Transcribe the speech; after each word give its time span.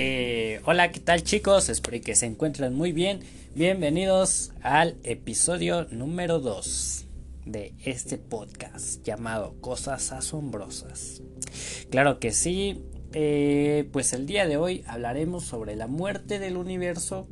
Eh, 0.00 0.60
hola, 0.64 0.92
¿qué 0.92 1.00
tal 1.00 1.24
chicos? 1.24 1.68
Espero 1.68 2.00
que 2.00 2.14
se 2.14 2.26
encuentren 2.26 2.72
muy 2.72 2.92
bien. 2.92 3.18
Bienvenidos 3.56 4.52
al 4.62 4.96
episodio 5.02 5.88
número 5.90 6.38
2 6.38 7.06
de 7.46 7.74
este 7.84 8.16
podcast 8.16 9.02
llamado 9.02 9.56
Cosas 9.60 10.12
Asombrosas. 10.12 11.20
Claro 11.90 12.20
que 12.20 12.30
sí, 12.30 12.84
eh, 13.12 13.88
pues 13.92 14.12
el 14.12 14.26
día 14.26 14.46
de 14.46 14.56
hoy 14.56 14.84
hablaremos 14.86 15.42
sobre 15.42 15.74
la 15.74 15.88
muerte 15.88 16.38
del 16.38 16.58
universo. 16.58 17.26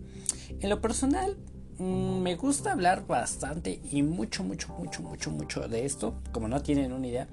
En 0.58 0.68
lo 0.68 0.80
personal, 0.80 1.36
mm, 1.78 2.18
me 2.18 2.34
gusta 2.34 2.72
hablar 2.72 3.06
bastante 3.06 3.78
y 3.92 4.02
mucho, 4.02 4.42
mucho, 4.42 4.74
mucho, 4.76 5.02
mucho, 5.02 5.30
mucho 5.30 5.68
de 5.68 5.84
esto, 5.84 6.20
como 6.32 6.48
no 6.48 6.60
tienen 6.62 6.92
una 6.92 7.06
idea, 7.06 7.28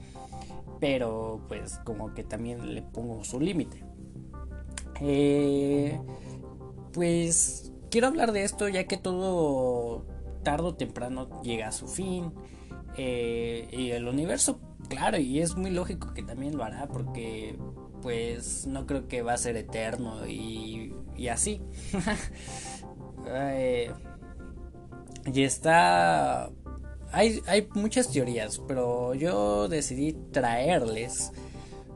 pero 0.79 1.43
pues 1.47 1.79
como 1.83 2.13
que 2.13 2.23
también 2.23 2.75
le 2.75 2.83
pongo 2.83 3.23
su 3.23 3.39
límite. 3.39 3.92
Eh, 5.05 5.99
pues 6.93 7.73
quiero 7.91 8.07
hablar 8.07 8.31
de 8.31 8.43
esto 8.43 8.69
ya 8.69 8.85
que 8.85 8.97
todo 8.97 10.05
tarde 10.43 10.67
o 10.67 10.75
temprano 10.75 11.41
llega 11.43 11.67
a 11.67 11.71
su 11.71 11.87
fin. 11.87 12.31
Eh, 12.95 13.67
y 13.71 13.91
el 13.91 14.07
universo, 14.07 14.59
claro, 14.87 15.17
y 15.17 15.41
es 15.41 15.55
muy 15.55 15.71
lógico 15.71 16.13
que 16.13 16.23
también 16.23 16.55
lo 16.57 16.63
hará 16.63 16.87
porque 16.87 17.57
pues 18.01 18.67
no 18.67 18.85
creo 18.85 19.07
que 19.07 19.21
va 19.21 19.33
a 19.33 19.37
ser 19.37 19.57
eterno 19.57 20.27
y, 20.27 20.93
y 21.15 21.27
así. 21.27 21.61
Eh, 23.25 23.89
y 25.33 25.43
está... 25.43 26.51
Hay, 27.13 27.41
hay 27.47 27.69
muchas 27.73 28.11
teorías, 28.11 28.61
pero 28.67 29.13
yo 29.13 29.69
decidí 29.69 30.11
traerles 30.33 31.31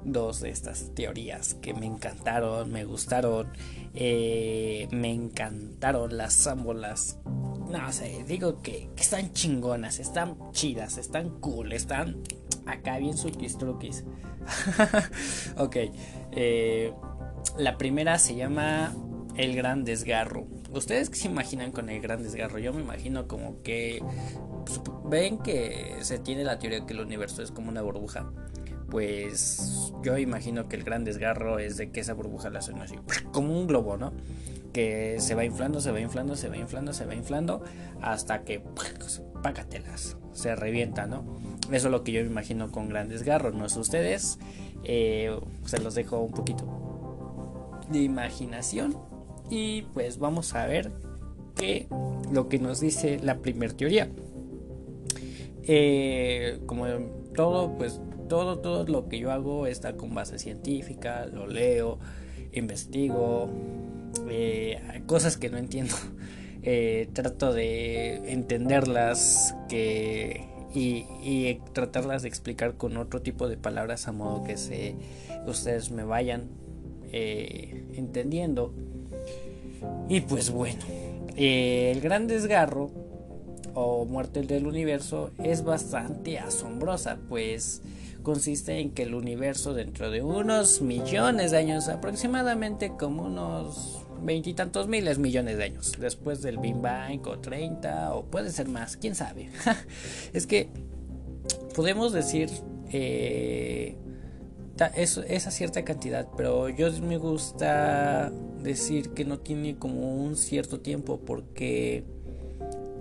dos 0.07 0.39
de 0.39 0.49
estas 0.49 0.93
teorías 0.95 1.55
que 1.55 1.73
me 1.73 1.85
encantaron, 1.85 2.71
me 2.71 2.85
gustaron, 2.85 3.51
eh, 3.93 4.87
me 4.91 5.11
encantaron 5.11 6.17
las 6.17 6.47
ámbolas. 6.47 7.19
No 7.69 7.91
sé, 7.91 8.23
digo 8.27 8.61
que, 8.61 8.89
están 8.97 9.33
chingonas, 9.33 9.99
están 9.99 10.37
chidas, 10.51 10.97
están 10.97 11.29
cool, 11.41 11.73
están 11.73 12.23
acá 12.65 12.97
bien 12.97 13.17
suquis 13.17 13.57
truquis. 13.57 14.05
ok, 15.57 15.75
eh, 16.31 16.93
la 17.57 17.77
primera 17.77 18.17
se 18.17 18.35
llama 18.35 18.95
El 19.35 19.55
Gran 19.55 19.83
Desgarro. 19.83 20.47
¿Ustedes 20.71 21.09
qué 21.09 21.17
se 21.17 21.27
imaginan 21.27 21.71
con 21.71 21.89
el 21.89 22.01
Gran 22.01 22.23
Desgarro? 22.23 22.59
Yo 22.59 22.73
me 22.73 22.81
imagino 22.81 23.27
como 23.27 23.61
que 23.61 24.01
ven 25.05 25.39
que 25.39 25.97
se 26.01 26.19
tiene 26.19 26.43
la 26.43 26.59
teoría 26.59 26.85
que 26.85 26.93
el 26.93 27.01
universo 27.01 27.41
es 27.41 27.51
como 27.51 27.69
una 27.69 27.81
burbuja 27.81 28.29
pues 28.89 29.91
yo 30.03 30.17
imagino 30.17 30.67
que 30.67 30.75
el 30.75 30.83
gran 30.83 31.03
desgarro 31.03 31.59
es 31.59 31.77
de 31.77 31.91
que 31.91 31.99
esa 31.99 32.13
burbuja 32.13 32.49
la 32.49 32.61
suena 32.61 32.83
así, 32.83 32.95
como 33.31 33.57
un 33.59 33.67
globo, 33.67 33.97
¿no? 33.97 34.13
Que 34.73 35.17
se 35.19 35.35
va 35.35 35.43
inflando, 35.43 35.81
se 35.81 35.91
va 35.91 35.99
inflando, 35.99 36.35
se 36.35 36.49
va 36.49 36.57
inflando, 36.57 36.93
se 36.93 37.05
va 37.05 37.15
inflando, 37.15 37.63
hasta 38.01 38.43
que, 38.43 38.61
págatelas, 39.41 40.17
se 40.33 40.55
revienta, 40.55 41.07
¿no? 41.07 41.23
Eso 41.71 41.87
es 41.87 41.91
lo 41.91 42.03
que 42.03 42.11
yo 42.11 42.21
me 42.21 42.27
imagino 42.27 42.71
con 42.71 42.89
gran 42.89 43.09
desgarro, 43.09 43.51
no 43.51 43.65
es 43.65 43.75
ustedes, 43.75 44.39
eh, 44.83 45.37
se 45.65 45.79
los 45.79 45.95
dejo 45.95 46.19
un 46.21 46.31
poquito 46.31 46.65
de 47.89 47.99
imaginación 47.99 48.97
y 49.49 49.83
pues 49.93 50.19
vamos 50.19 50.53
a 50.55 50.65
ver 50.65 50.91
qué 51.55 51.87
lo 52.31 52.49
que 52.49 52.59
nos 52.59 52.79
dice 52.79 53.19
la 53.21 53.39
primera 53.39 53.73
teoría. 53.75 54.09
Eh, 55.63 56.59
como 56.65 56.85
todo, 57.35 57.77
pues 57.77 57.99
todo, 58.27 58.59
todo 58.59 58.85
lo 58.85 59.07
que 59.07 59.19
yo 59.19 59.31
hago 59.31 59.67
está 59.67 59.93
con 59.93 60.13
base 60.13 60.39
científica, 60.39 61.25
lo 61.25 61.47
leo, 61.47 61.99
investigo, 62.53 63.49
eh, 64.29 65.01
cosas 65.05 65.37
que 65.37 65.49
no 65.49 65.57
entiendo. 65.57 65.95
Eh, 66.69 67.07
trato 67.13 67.53
de 67.53 68.33
entenderlas 68.33 69.55
que, 69.69 70.49
y, 70.73 71.61
tratarlas 71.71 72.23
de 72.23 72.27
explicar 72.27 72.73
con 72.73 72.97
otro 72.97 73.21
tipo 73.21 73.47
de 73.47 73.55
palabras 73.55 74.09
a 74.09 74.11
modo 74.11 74.43
que 74.43 74.57
se, 74.57 74.95
ustedes 75.45 75.91
me 75.91 76.03
vayan 76.03 76.49
eh, 77.13 77.85
entendiendo. 77.93 78.73
Y 80.09 80.21
pues 80.21 80.49
bueno, 80.49 80.81
el 81.37 82.01
gran 82.01 82.27
desgarro 82.27 82.91
o 83.73 84.03
muerte 84.03 84.41
del 84.41 84.67
universo 84.67 85.31
es 85.41 85.63
bastante 85.63 86.37
asombrosa, 86.37 87.19
pues 87.29 87.81
consiste 88.27 88.81
en 88.81 88.91
que 88.91 89.03
el 89.03 89.15
universo 89.15 89.73
dentro 89.73 90.11
de 90.11 90.21
unos 90.21 90.81
millones 90.81 91.51
de 91.51 91.59
años, 91.59 91.87
aproximadamente 91.87 92.91
como 92.99 93.23
unos 93.23 94.05
veintitantos 94.21 94.89
miles 94.89 95.17
millones 95.17 95.57
de 95.57 95.63
años, 95.63 95.93
después 95.97 96.41
del 96.41 96.57
Big 96.57 96.75
Bang 96.75 97.25
o 97.25 97.39
30 97.39 98.13
o 98.13 98.25
puede 98.25 98.51
ser 98.51 98.67
más, 98.67 98.97
quién 98.97 99.15
sabe. 99.15 99.49
es 100.33 100.45
que 100.45 100.67
podemos 101.73 102.11
decir 102.11 102.49
eh, 102.91 103.95
esa 104.97 105.49
cierta 105.49 105.85
cantidad, 105.85 106.27
pero 106.35 106.67
yo 106.67 106.91
me 107.03 107.17
gusta 107.17 108.29
decir 108.61 109.11
que 109.11 109.23
no 109.23 109.39
tiene 109.39 109.77
como 109.77 110.17
un 110.17 110.35
cierto 110.35 110.81
tiempo 110.81 111.21
porque 111.21 112.03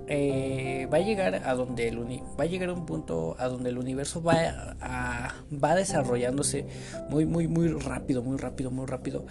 eh, 0.09 0.89
va 0.93 0.99
a 0.99 1.01
llegar 1.01 1.35
a 1.35 1.55
donde 1.55 1.89
el 1.89 1.99
va 1.99 2.45
a 2.45 2.47
llegar 2.47 2.69
a 2.69 2.73
un 2.73 2.87
punto 2.87 3.35
a 3.39 3.49
donde 3.49 3.71
el 3.71 3.79
universo 3.79 4.23
va 4.23 4.77
a, 4.81 5.35
va 5.53 5.75
desarrollándose 5.75 6.67
muy 7.11 7.27
muy 7.27 7.49
muy 7.49 7.69
rápido 7.69 8.23
muy 8.23 8.37
rápido 8.37 8.71
muy 8.71 8.87
rápido 8.87 9.27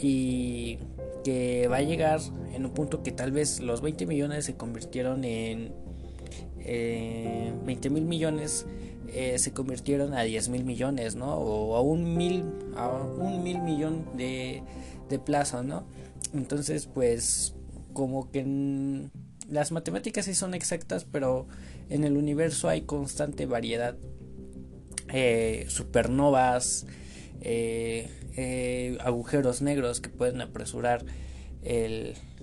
y 0.00 0.78
que 1.24 1.66
va 1.68 1.78
a 1.78 1.82
llegar 1.82 2.20
en 2.52 2.66
un 2.66 2.72
punto 2.72 3.02
que 3.02 3.10
tal 3.10 3.32
vez 3.32 3.60
los 3.60 3.80
20 3.80 4.04
millones 4.04 4.44
se 4.44 4.56
convirtieron 4.56 5.24
en 5.24 5.72
eh, 6.60 7.52
20 7.64 7.88
mil 7.88 8.04
millones 8.04 8.66
eh, 9.08 9.38
se 9.38 9.52
convirtieron 9.52 10.12
a 10.12 10.22
10 10.22 10.50
mil 10.50 10.64
millones 10.64 11.16
no 11.16 11.36
o 11.36 11.74
a 11.74 11.80
un 11.80 12.16
mil 12.18 12.44
a 12.76 12.88
un 12.88 13.42
mil 13.42 13.60
millón 13.62 14.04
de, 14.14 14.62
de 15.08 15.18
plazo 15.18 15.62
no 15.62 15.86
entonces 16.34 16.86
pues 16.86 17.54
como 17.94 18.30
que 18.30 18.44
las 19.48 19.72
matemáticas 19.72 20.26
sí 20.26 20.34
son 20.34 20.54
exactas, 20.54 21.04
pero 21.04 21.46
en 21.88 22.04
el 22.04 22.16
universo 22.16 22.68
hay 22.68 22.82
constante 22.82 23.46
variedad. 23.46 23.96
Eh, 25.12 25.64
supernovas, 25.68 26.86
eh, 27.40 28.10
eh, 28.36 28.98
agujeros 29.00 29.62
negros 29.62 30.00
que 30.00 30.10
pueden 30.10 30.40
apresurar 30.40 31.04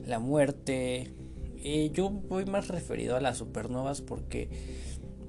la 0.06 0.20
muerte. 0.20 1.14
yo 1.94 2.10
voy 2.10 2.46
más 2.46 2.68
referido 2.68 3.16
a 3.16 3.22
las 3.22 3.38
supernovas 3.38 4.02
porque 4.02 4.50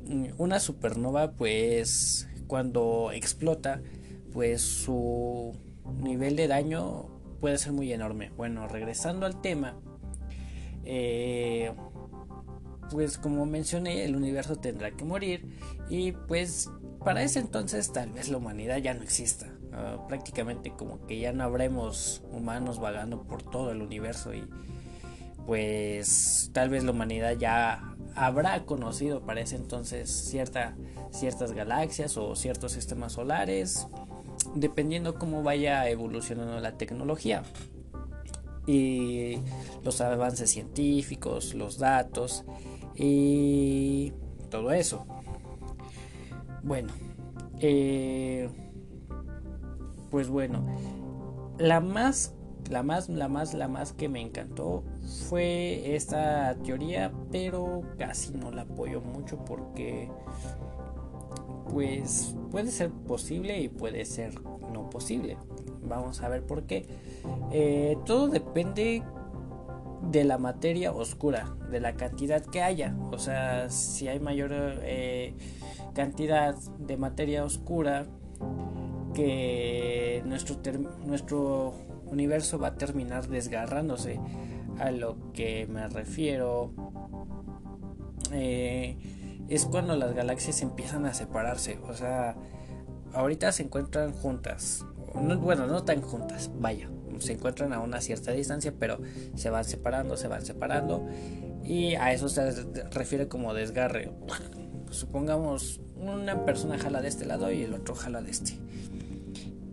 mm, 0.07 0.27
una 0.39 0.61
supernova 0.61 1.33
pues 1.33 2.29
cuando 2.47 3.11
explota 3.13 3.81
pues 4.33 4.61
su 4.63 5.53
nivel 6.03 6.37
de 6.37 6.49
daño 6.49 7.09
puede 7.41 7.59
ser 7.59 7.73
muy 7.73 7.93
enorme. 7.93 8.31
Bueno, 8.37 8.67
regresando 8.67 9.27
al 9.27 9.41
tema, 9.41 9.79
eh, 10.87 11.73
pues 12.91 13.19
como 13.19 13.45
mencioné, 13.47 14.05
el 14.05 14.17
universo 14.17 14.57
tendrá 14.57 14.93
que 14.93 15.05
morir 15.05 15.45
y 15.91 16.13
pues 16.13 16.71
para 17.05 17.23
ese 17.23 17.41
entonces 17.41 17.93
tal 17.93 18.13
vez 18.13 18.29
la 18.29 18.39
humanidad 18.39 18.79
ya 18.79 18.95
no 18.95 19.03
exista. 19.03 19.53
Prácticamente 20.09 20.71
como 20.71 21.07
que 21.07 21.19
ya 21.19 21.35
no 21.35 21.45
habremos 21.45 22.23
humanos 22.33 22.81
vagando 22.81 23.25
por 23.25 23.43
todo 23.43 23.73
el 23.73 23.83
universo 23.83 24.33
y 24.33 24.49
pues 25.45 26.51
tal 26.55 26.71
vez 26.71 26.83
la 26.83 26.93
humanidad 26.93 27.37
ya 27.37 27.95
habrá 28.15 28.65
conocido 28.65 29.27
para 29.27 29.43
ese 29.43 29.57
entonces 29.57 30.11
cierta, 30.11 30.75
ciertas 31.11 31.53
galaxias 31.53 32.17
o 32.17 32.35
ciertos 32.37 32.73
sistemas 32.73 33.13
solares, 33.13 33.87
dependiendo 34.55 35.17
cómo 35.17 35.43
vaya 35.43 35.89
evolucionando 35.91 36.59
la 36.59 36.79
tecnología 36.79 37.43
y 38.67 39.39
los 39.85 40.01
avances 40.01 40.51
científicos, 40.51 41.55
los 41.55 41.79
datos 41.79 42.45
y 42.95 44.13
todo 44.51 44.73
eso. 44.73 45.07
Bueno, 46.63 46.93
eh, 47.61 48.49
pues 50.11 50.29
bueno, 50.29 50.67
la 51.59 51.81
más, 51.81 52.35
la 52.71 52.83
más, 52.83 53.09
la 53.09 53.29
más, 53.29 53.55
la 53.55 53.69
más 53.69 53.93
que 53.93 54.09
me 54.09 54.21
encantó 54.21 54.83
fue 55.29 55.95
esta 55.95 56.57
teoría, 56.65 57.13
pero 57.31 57.83
casi 57.99 58.33
no 58.33 58.51
la 58.51 58.63
apoyo 58.63 59.01
mucho 59.01 59.39
porque, 59.45 60.11
pues, 61.71 62.35
puede 62.51 62.71
ser 62.71 62.91
posible 62.91 63.61
y 63.61 63.69
puede 63.69 64.05
ser 64.05 64.35
no 64.73 64.89
posible. 64.91 65.37
Vamos 65.83 66.23
a 66.23 66.29
ver 66.29 66.43
por 66.45 66.65
qué. 66.65 66.87
Eh, 67.53 67.97
todo 68.05 68.29
depende 68.29 69.03
de 70.11 70.25
la 70.25 70.39
materia 70.39 70.93
oscura, 70.93 71.57
de 71.71 71.81
la 71.81 71.95
cantidad 71.95 72.45
que 72.45 72.63
haya. 72.63 72.97
O 73.13 73.19
sea, 73.19 73.71
si 73.71 74.09
hay 74.09 74.21
mayor 74.21 74.51
eh, 74.53 75.35
cantidad 75.95 76.55
de 76.79 76.97
materia 76.97 77.45
oscura 77.45 78.07
que 79.15 80.23
nuestro, 80.27 80.57
nuestro 81.05 81.73
universo 82.07 82.59
va 82.59 82.69
a 82.69 82.75
terminar 82.75 83.29
desgarrándose. 83.29 84.21
A 84.79 84.91
lo 84.91 85.33
que 85.33 85.67
me 85.69 85.89
refiero 85.89 86.71
eh, 88.33 88.97
es 89.49 89.65
cuando 89.65 89.97
las 89.97 90.15
galaxias 90.15 90.63
empiezan 90.63 91.07
a 91.07 91.15
separarse. 91.15 91.79
O 91.89 91.95
sea, 91.95 92.37
ahorita 93.13 93.53
se 93.53 93.65
encuentran 93.65 94.13
juntas. 94.13 94.85
bueno, 95.15 95.67
no 95.67 95.85
tan 95.85 96.03
juntas, 96.03 96.51
vaya. 96.59 96.89
Se 97.19 97.33
encuentran 97.33 97.73
a 97.73 97.81
una 97.81 98.01
cierta 98.01 98.33
distancia, 98.33 98.75
pero 98.79 98.99
se 99.35 99.51
van 99.51 99.65
separando, 99.65 100.17
se 100.17 100.29
van 100.29 100.45
separando. 100.45 101.07
Y 101.65 101.95
a 101.95 102.13
eso 102.13 102.29
se 102.29 102.51
refiere 102.91 103.29
como 103.29 103.55
desgarre. 103.55 104.13
Supongamos 104.91 105.81
una 105.97 106.45
persona 106.45 106.79
jala 106.79 107.01
de 107.01 107.09
este 107.09 107.25
lado 107.25 107.51
y 107.51 107.63
el 107.63 107.75
otro 107.75 107.95
jala 107.95 108.21
de 108.21 108.31
este 108.31 108.59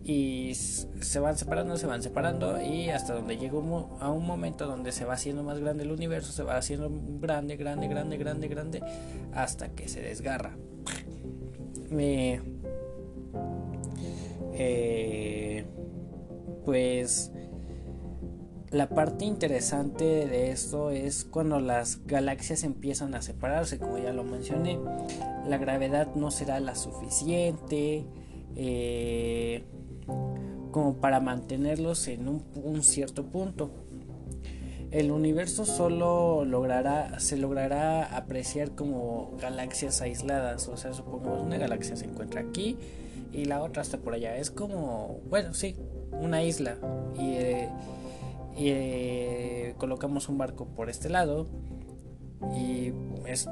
y 0.04 0.54
se 0.54 1.18
van 1.18 1.36
separando, 1.38 1.78
se 1.78 1.86
van 1.86 2.02
separando 2.02 2.60
y 2.60 2.90
hasta 2.90 3.14
donde 3.14 3.38
llega 3.38 3.56
a 4.00 4.10
un 4.10 4.26
momento 4.26 4.66
donde 4.66 4.92
se 4.92 5.06
va 5.06 5.14
haciendo 5.14 5.42
más 5.42 5.58
grande 5.58 5.84
el 5.84 5.92
universo, 5.92 6.30
se 6.30 6.42
va 6.42 6.58
haciendo 6.58 6.90
grande, 7.20 7.56
grande, 7.56 7.88
grande, 7.88 8.18
grande, 8.18 8.48
grande, 8.48 8.82
hasta 9.32 9.70
que 9.70 9.88
se 9.88 10.02
desgarra. 10.02 10.56
Eh, 14.56 15.64
pues 16.66 17.32
la 18.70 18.88
parte 18.90 19.24
interesante 19.24 20.04
de 20.04 20.50
esto 20.50 20.90
es 20.90 21.24
cuando 21.24 21.60
las 21.60 22.04
galaxias 22.06 22.62
empiezan 22.62 23.14
a 23.14 23.22
separarse, 23.22 23.78
como 23.78 23.96
ya 23.98 24.12
lo 24.12 24.22
mencioné, 24.22 24.78
la 25.48 25.56
gravedad 25.56 26.14
no 26.14 26.30
será 26.30 26.60
la 26.60 26.74
suficiente. 26.74 28.04
Eh, 28.56 29.64
como 30.06 30.96
para 30.96 31.20
mantenerlos 31.20 32.08
en 32.08 32.28
un, 32.28 32.82
cierto 32.82 33.24
punto. 33.24 33.70
El 34.90 35.10
universo 35.10 35.64
solo 35.64 36.44
logrará, 36.44 37.18
se 37.20 37.36
logrará 37.36 38.16
apreciar 38.16 38.72
como 38.72 39.36
galaxias 39.40 40.00
aisladas. 40.02 40.68
O 40.68 40.76
sea, 40.76 40.92
supongamos 40.92 41.42
una 41.42 41.58
galaxia 41.58 41.96
se 41.96 42.06
encuentra 42.06 42.40
aquí 42.40 42.76
y 43.32 43.44
la 43.44 43.62
otra 43.62 43.82
está 43.82 43.98
por 43.98 44.14
allá. 44.14 44.36
Es 44.36 44.50
como, 44.50 45.20
bueno, 45.28 45.54
sí, 45.54 45.76
una 46.12 46.42
isla. 46.42 46.76
Y, 47.18 47.34
eh, 47.34 47.68
eh, 48.56 49.74
colocamos 49.78 50.28
un 50.28 50.38
barco 50.38 50.66
por 50.66 50.88
este 50.88 51.08
lado 51.08 51.46
y 52.56 52.92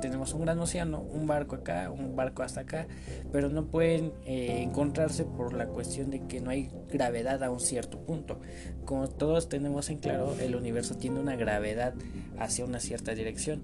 tenemos 0.00 0.34
un 0.34 0.42
gran 0.42 0.58
océano, 0.60 1.00
un 1.00 1.26
barco 1.26 1.56
acá, 1.56 1.90
un 1.90 2.14
barco 2.14 2.42
hasta 2.42 2.60
acá, 2.60 2.86
pero 3.32 3.48
no 3.48 3.66
pueden 3.66 4.12
eh, 4.24 4.62
encontrarse 4.62 5.24
por 5.24 5.54
la 5.54 5.66
cuestión 5.66 6.10
de 6.10 6.26
que 6.26 6.40
no 6.40 6.50
hay 6.50 6.70
gravedad 6.90 7.42
a 7.42 7.50
un 7.50 7.60
cierto 7.60 7.98
punto. 8.00 8.40
Como 8.84 9.08
todos 9.08 9.48
tenemos 9.48 9.90
en 9.90 9.98
claro, 9.98 10.36
el 10.40 10.54
universo 10.54 10.96
tiene 10.96 11.20
una 11.20 11.36
gravedad 11.36 11.94
hacia 12.38 12.64
una 12.64 12.80
cierta 12.80 13.14
dirección, 13.14 13.62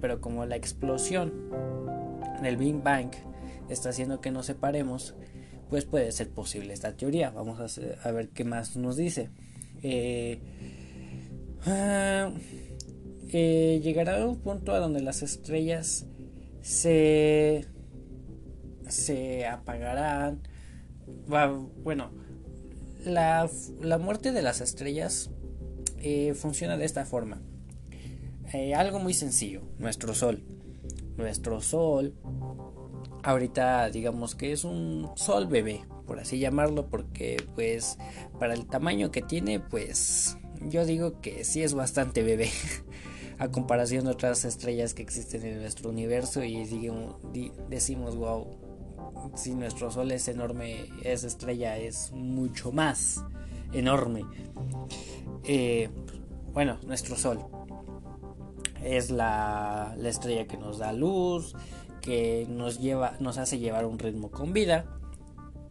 pero 0.00 0.20
como 0.20 0.46
la 0.46 0.56
explosión 0.56 1.50
del 2.42 2.56
Big 2.56 2.82
Bang 2.82 3.10
está 3.68 3.90
haciendo 3.90 4.20
que 4.20 4.30
nos 4.30 4.46
separemos, 4.46 5.14
pues 5.68 5.84
puede 5.84 6.10
ser 6.10 6.30
posible 6.30 6.72
esta 6.72 6.96
teoría. 6.96 7.30
Vamos 7.30 7.78
a, 8.02 8.10
ver 8.10 8.30
qué 8.30 8.44
más 8.44 8.76
nos 8.76 8.96
dice. 8.96 9.30
Eh, 9.82 10.40
ah, 11.66 12.32
eh, 13.32 13.80
llegará 13.82 14.22
a 14.22 14.26
un 14.26 14.40
punto 14.40 14.72
a 14.72 14.78
donde 14.78 15.00
las 15.00 15.22
estrellas 15.22 16.06
se, 16.62 17.66
se 18.88 19.46
apagarán. 19.46 20.42
Bueno, 21.26 22.10
la, 23.04 23.48
muerte 23.98 24.32
de 24.32 24.42
las 24.42 24.60
estrellas 24.60 25.30
eh, 25.98 26.34
funciona 26.34 26.76
de 26.76 26.84
esta 26.84 27.04
forma. 27.04 27.40
Eh, 28.52 28.74
algo 28.74 28.98
muy 28.98 29.14
sencillo, 29.14 29.62
nuestro 29.78 30.14
Sol. 30.14 30.42
Nuestro 31.16 31.60
Sol, 31.60 32.14
ahorita 33.22 33.90
digamos 33.90 34.34
que 34.34 34.52
es 34.52 34.64
un 34.64 35.10
Sol 35.14 35.46
bebé, 35.46 35.82
por 36.06 36.18
así 36.18 36.38
llamarlo, 36.38 36.88
porque 36.88 37.36
pues 37.54 37.96
para 38.38 38.54
el 38.54 38.66
tamaño 38.66 39.10
que 39.10 39.22
tiene, 39.22 39.60
pues 39.60 40.36
yo 40.62 40.84
digo 40.84 41.20
que 41.20 41.44
sí 41.44 41.62
es 41.62 41.74
bastante 41.74 42.22
bebé. 42.22 42.50
a 43.40 43.48
comparación 43.48 44.04
de 44.04 44.10
otras 44.10 44.44
estrellas 44.44 44.92
que 44.92 45.00
existen 45.00 45.46
en 45.46 45.60
nuestro 45.62 45.88
universo 45.88 46.44
y 46.44 46.62
decimos, 47.70 48.14
wow, 48.14 48.46
si 49.34 49.54
nuestro 49.54 49.90
Sol 49.90 50.12
es 50.12 50.28
enorme, 50.28 50.90
esa 51.04 51.26
estrella 51.26 51.78
es 51.78 52.12
mucho 52.12 52.70
más 52.70 53.24
enorme. 53.72 54.26
Eh, 55.44 55.88
bueno, 56.52 56.76
nuestro 56.86 57.16
Sol 57.16 57.40
es 58.84 59.10
la, 59.10 59.94
la, 59.96 60.08
estrella 60.10 60.46
que 60.46 60.58
nos 60.58 60.76
da 60.76 60.92
luz, 60.92 61.56
que 62.02 62.46
nos 62.46 62.78
lleva, 62.78 63.14
nos 63.20 63.38
hace 63.38 63.58
llevar 63.58 63.86
un 63.86 63.98
ritmo 63.98 64.30
con 64.30 64.52
vida. 64.52 64.84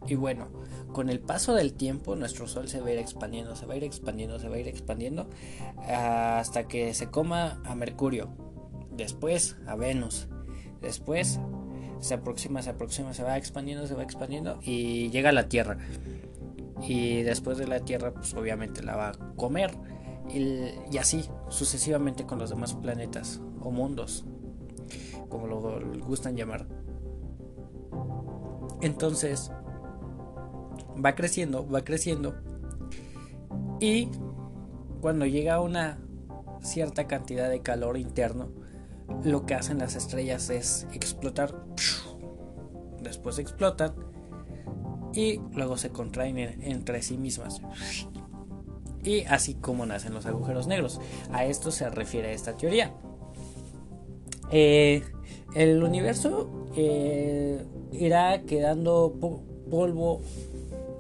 Y 0.08 0.16
bueno, 0.16 0.48
con 0.94 1.10
el 1.10 1.20
paso 1.20 1.54
del 1.54 1.74
tiempo 1.74 2.16
nuestro 2.16 2.48
Sol 2.48 2.68
se 2.68 2.82
va 2.82 2.88
a 2.88 2.94
ir 2.94 3.00
expandiendo, 3.00 3.56
se 3.56 3.66
va 3.66 3.74
a 3.74 3.78
ir 3.78 3.84
expandiendo, 3.84 4.40
se 4.40 4.50
va 4.50 4.56
a 4.56 4.60
ir 4.60 4.68
expandiendo 4.68 5.28
hasta 5.88 6.68
que 6.68 6.94
se 6.94 7.10
coma 7.10 7.62
a 7.66 7.76
Mercurio, 7.76 8.30
después 8.92 9.58
a 9.68 9.76
Venus, 9.76 10.28
después 10.82 11.40
se 12.00 12.14
aproxima, 12.14 12.62
se 12.62 12.72
aproxima, 12.72 13.14
se 13.14 13.24
va 13.24 13.38
expandiendo, 13.38 13.86
se 13.88 13.94
va 13.94 14.04
expandiendo 14.04 14.60
y 14.64 15.10
llega 15.10 15.30
a 15.30 15.34
la 15.34 15.50
Tierra. 15.50 15.78
Y 16.82 17.24
después 17.24 17.58
de 17.58 17.68
la 17.68 17.82
Tierra, 17.82 18.14
pues 18.14 18.34
obviamente 18.34 18.82
la 18.82 18.96
va 18.96 19.10
a 19.10 19.36
comer. 19.36 19.72
Y, 20.34 20.98
así 20.98 21.26
sucesivamente 21.50 22.26
con 22.26 22.40
los 22.40 22.50
demás 22.50 22.74
planetas 22.76 23.42
o 23.62 23.72
mundos, 23.72 24.26
como 25.28 25.48
lo 25.48 25.60
gustan 26.06 26.38
llamar. 26.38 26.68
Entonces, 28.82 29.52
va 31.04 31.16
creciendo, 31.16 31.68
va 31.70 31.84
creciendo. 31.84 32.36
Y 33.80 34.10
cuando 35.02 35.26
llega 35.26 35.56
a 35.56 35.62
una 35.62 36.00
cierta 36.62 37.08
cantidad 37.08 37.50
de 37.50 37.62
calor 37.62 37.98
interno, 37.98 38.50
lo 39.24 39.46
que 39.46 39.56
hacen 39.56 39.80
las 39.80 39.96
estrellas 39.96 40.50
es 40.50 40.88
explotar. 40.94 41.56
Después 43.02 43.40
explotan 43.40 43.94
y 45.14 45.40
luego 45.54 45.78
se 45.78 45.90
contraen 45.90 46.38
entre 46.38 47.02
sí 47.02 47.18
mismas. 47.18 47.62
Y 49.04 49.22
así 49.24 49.56
como 49.56 49.86
nacen 49.86 50.14
los 50.14 50.26
agujeros 50.26 50.68
negros. 50.68 51.00
A 51.32 51.46
esto 51.46 51.72
se 51.72 51.90
refiere 51.90 52.34
esta 52.34 52.56
teoría. 52.58 52.94
Eh, 54.52 55.04
el 55.56 55.84
universo 55.84 56.68
eh, 56.76 57.64
irá 57.92 58.42
quedando 58.44 59.14
polvo 59.70 60.22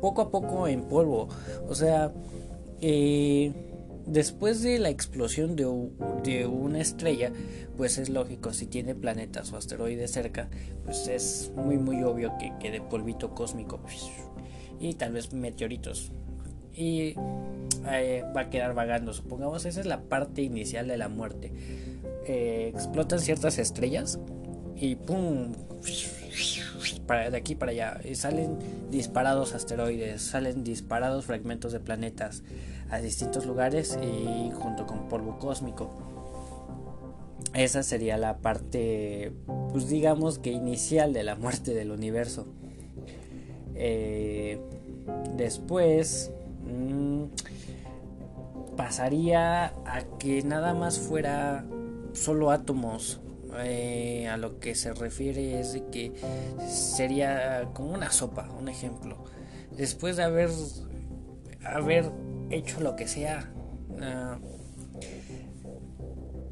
poco 0.02 0.22
a 0.22 0.32
poco 0.32 0.68
en 0.68 0.84
polvo. 0.84 1.30
O 1.68 1.76
sea, 1.76 2.12
eh, 2.82 3.52
después 4.06 4.62
de 4.62 4.80
la 4.80 4.90
explosión 4.90 5.56
de, 5.56 5.66
una 5.66 6.80
estrella, 6.80 7.32
pues 7.78 7.98
es 7.98 8.10
lógico, 8.10 8.54
si 8.54 8.66
tiene 8.66 8.96
planetas 8.96 9.52
o 9.54 9.58
asteroides 9.58 10.12
cerca, 10.12 10.50
pues 10.86 11.08
es 11.08 11.52
muy 11.56 11.78
muy 11.78 12.04
obvio 12.04 12.38
que 12.38 12.54
quede 12.60 12.82
polvito 12.82 13.34
cósmico 13.34 13.80
y 14.80 14.94
tal 14.96 15.14
vez 15.14 15.34
meteoritos. 15.34 16.12
Y 16.74 17.16
eh, 17.92 18.24
va 18.36 18.42
a 18.42 18.50
quedar 18.50 18.74
vagando, 18.74 19.14
supongamos, 19.14 19.66
esa 19.66 19.82
es 19.82 19.86
la 19.86 20.02
parte 20.02 20.42
inicial 20.42 20.88
de 20.88 20.98
la 20.98 21.10
muerte. 21.10 21.52
Eh, 22.26 22.72
explotan 22.74 23.20
ciertas 23.20 23.58
estrellas 23.58 24.20
y 24.80 24.96
¡pum! 24.96 25.54
de 27.08 27.38
aquí 27.38 27.56
para 27.56 27.72
allá. 27.72 28.00
Y 28.04 28.16
salen 28.16 28.58
disparados 28.92 29.54
asteroides, 29.54 30.22
salen 30.22 30.64
disparados 30.64 31.26
fragmentos 31.26 31.72
de 31.72 31.80
planetas 31.80 32.44
a 32.92 33.00
distintos 33.00 33.46
lugares 33.46 33.98
y 34.02 34.52
junto 34.52 34.86
con 34.86 35.08
polvo 35.10 35.40
cósmico. 35.40 35.90
Esa 37.54 37.82
sería 37.82 38.18
la 38.18 38.38
parte, 38.38 39.34
pues 39.72 39.90
digamos 39.90 40.38
que 40.38 40.52
inicial 40.52 41.14
de 41.14 41.24
la 41.24 41.36
muerte 41.36 41.74
del 41.74 41.92
universo. 41.92 42.48
Eh, 43.74 44.60
después 45.36 46.32
mm, 46.64 47.24
pasaría 48.76 49.74
a 49.86 50.04
que 50.20 50.44
nada 50.44 50.74
más 50.76 51.00
fuera 51.00 51.66
solo 52.14 52.52
átomos 52.52 53.20
eh, 53.64 54.28
a 54.28 54.38
lo 54.38 54.60
que 54.60 54.76
se 54.76 54.94
refiere 54.94 55.60
es 55.60 55.74
de 55.74 55.86
que 55.88 56.12
sería 56.68 57.70
como 57.74 57.94
una 57.94 58.12
sopa, 58.12 58.50
un 58.52 58.70
ejemplo. 58.70 59.24
Después 59.76 60.18
de 60.18 60.24
haber, 60.24 60.50
haber 61.64 62.12
hecho 62.50 62.80
lo 62.82 62.96
que 62.96 63.08
sea, 63.08 63.52
ah, 64.02 64.38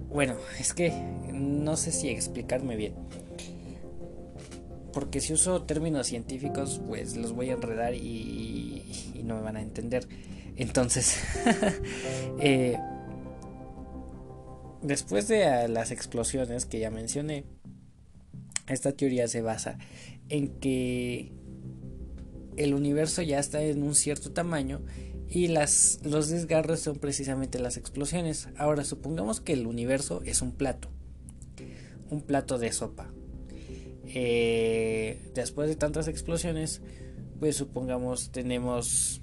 bueno, 0.10 0.36
es 0.60 0.74
que 0.74 0.92
no 1.34 1.76
sé 1.78 1.92
si 1.92 2.10
explicarme 2.10 2.76
bien. 2.76 2.96
Porque 4.94 5.20
si 5.22 5.34
uso 5.34 5.64
términos 5.64 6.08
científicos, 6.08 6.82
pues 6.88 7.16
los 7.18 7.34
voy 7.34 7.50
a 7.50 7.54
enredar 7.54 7.94
y, 7.94 8.84
no 9.24 9.36
me 9.36 9.42
van 9.42 9.58
a 9.58 9.62
entender. 9.62 10.08
Entonces, 10.56 11.18
eh, 12.40 12.78
después 14.88 15.28
de 15.28 15.68
las 15.68 15.92
explosiones 15.92 16.66
que 16.66 16.80
ya 16.80 16.90
mencioné, 16.90 17.46
esta 18.68 18.92
teoría 18.92 19.28
se 19.28 19.42
basa 19.42 19.78
en 20.30 20.60
que 20.60 21.32
el 22.58 22.74
universo 22.74 23.22
ya 23.22 23.40
está 23.40 23.62
en 23.62 23.84
un 23.84 23.96
cierto 23.96 24.32
tamaño 24.32 24.82
y 25.30 25.48
las, 25.48 26.00
los 26.04 26.30
desgarres 26.30 26.80
son 26.80 26.98
precisamente 26.98 27.60
las 27.60 27.78
explosiones. 27.78 28.50
Ahora, 28.58 28.84
supongamos 28.84 29.42
que 29.42 29.54
el 29.54 29.68
universo 29.68 30.22
es 30.26 30.42
un 30.42 30.52
plato, 30.52 30.90
un 32.10 32.22
plato 32.22 32.58
de 32.58 32.72
sopa. 32.72 33.12
Eh, 34.06 35.32
después 35.36 35.68
de 35.68 35.76
tantas 35.76 36.08
explosiones, 36.08 36.82
pues 37.40 37.58
supongamos 37.58 38.32
tenemos 38.32 39.22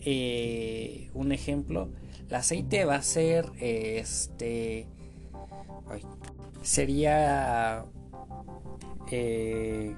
eh, 0.00 1.10
un 1.14 1.32
ejemplo. 1.32 1.90
El 2.28 2.34
aceite 2.34 2.84
va 2.84 2.96
a 2.96 3.02
ser 3.02 3.50
este. 3.60 4.88
sería. 6.62 7.84
Eh, 9.10 9.94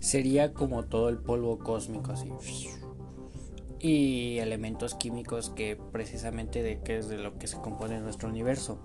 sería 0.00 0.52
como 0.52 0.84
todo 0.84 1.08
el 1.08 1.18
polvo 1.18 1.58
cósmico 1.58 2.12
así 2.12 2.28
y 3.78 4.38
elementos 4.38 4.94
químicos 4.94 5.50
que 5.50 5.76
precisamente 5.76 6.62
de 6.62 6.80
que 6.80 6.98
es 6.98 7.08
de 7.08 7.18
lo 7.18 7.38
que 7.38 7.46
se 7.46 7.58
compone 7.58 7.98
nuestro 8.00 8.28
universo 8.28 8.78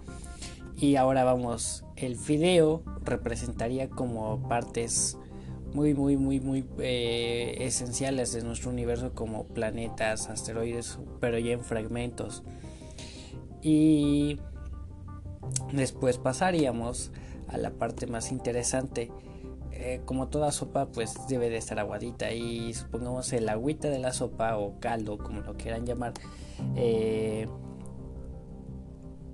y 0.78 0.96
ahora 0.96 1.24
vamos 1.24 1.86
el 1.96 2.16
fideo 2.16 2.84
representaría 3.04 3.90
como 3.90 4.48
partes 4.48 5.18
muy 5.76 5.94
muy 5.94 6.16
muy 6.16 6.40
muy 6.40 6.66
eh, 6.80 7.58
esenciales 7.60 8.32
de 8.32 8.42
nuestro 8.42 8.72
universo 8.72 9.14
como 9.14 9.44
planetas 9.44 10.30
asteroides 10.30 10.98
pero 11.20 11.38
ya 11.38 11.52
en 11.52 11.62
fragmentos. 11.62 12.44
Y 13.62 14.40
después 15.74 16.18
pasaríamos 16.18 17.12
a 17.50 17.58
la 17.58 17.72
parte 17.72 18.08
más 18.08 18.32
interesante. 18.32 19.12
Eh, 19.74 20.00
como 20.06 20.30
toda 20.30 20.54
sopa 20.54 20.86
pues 20.86 21.14
debe 21.28 21.50
de 21.50 21.58
estar 21.58 21.78
aguadita 21.78 22.32
y 22.32 22.74
supongamos 22.74 23.34
el 23.34 23.50
agüita 23.50 23.90
de 23.90 24.00
la 24.00 24.14
sopa 24.14 24.56
o 24.56 24.80
caldo 24.80 25.18
como 25.18 25.42
lo 25.42 25.58
quieran 25.58 25.86
llamar 25.86 26.14
eh, 26.78 27.48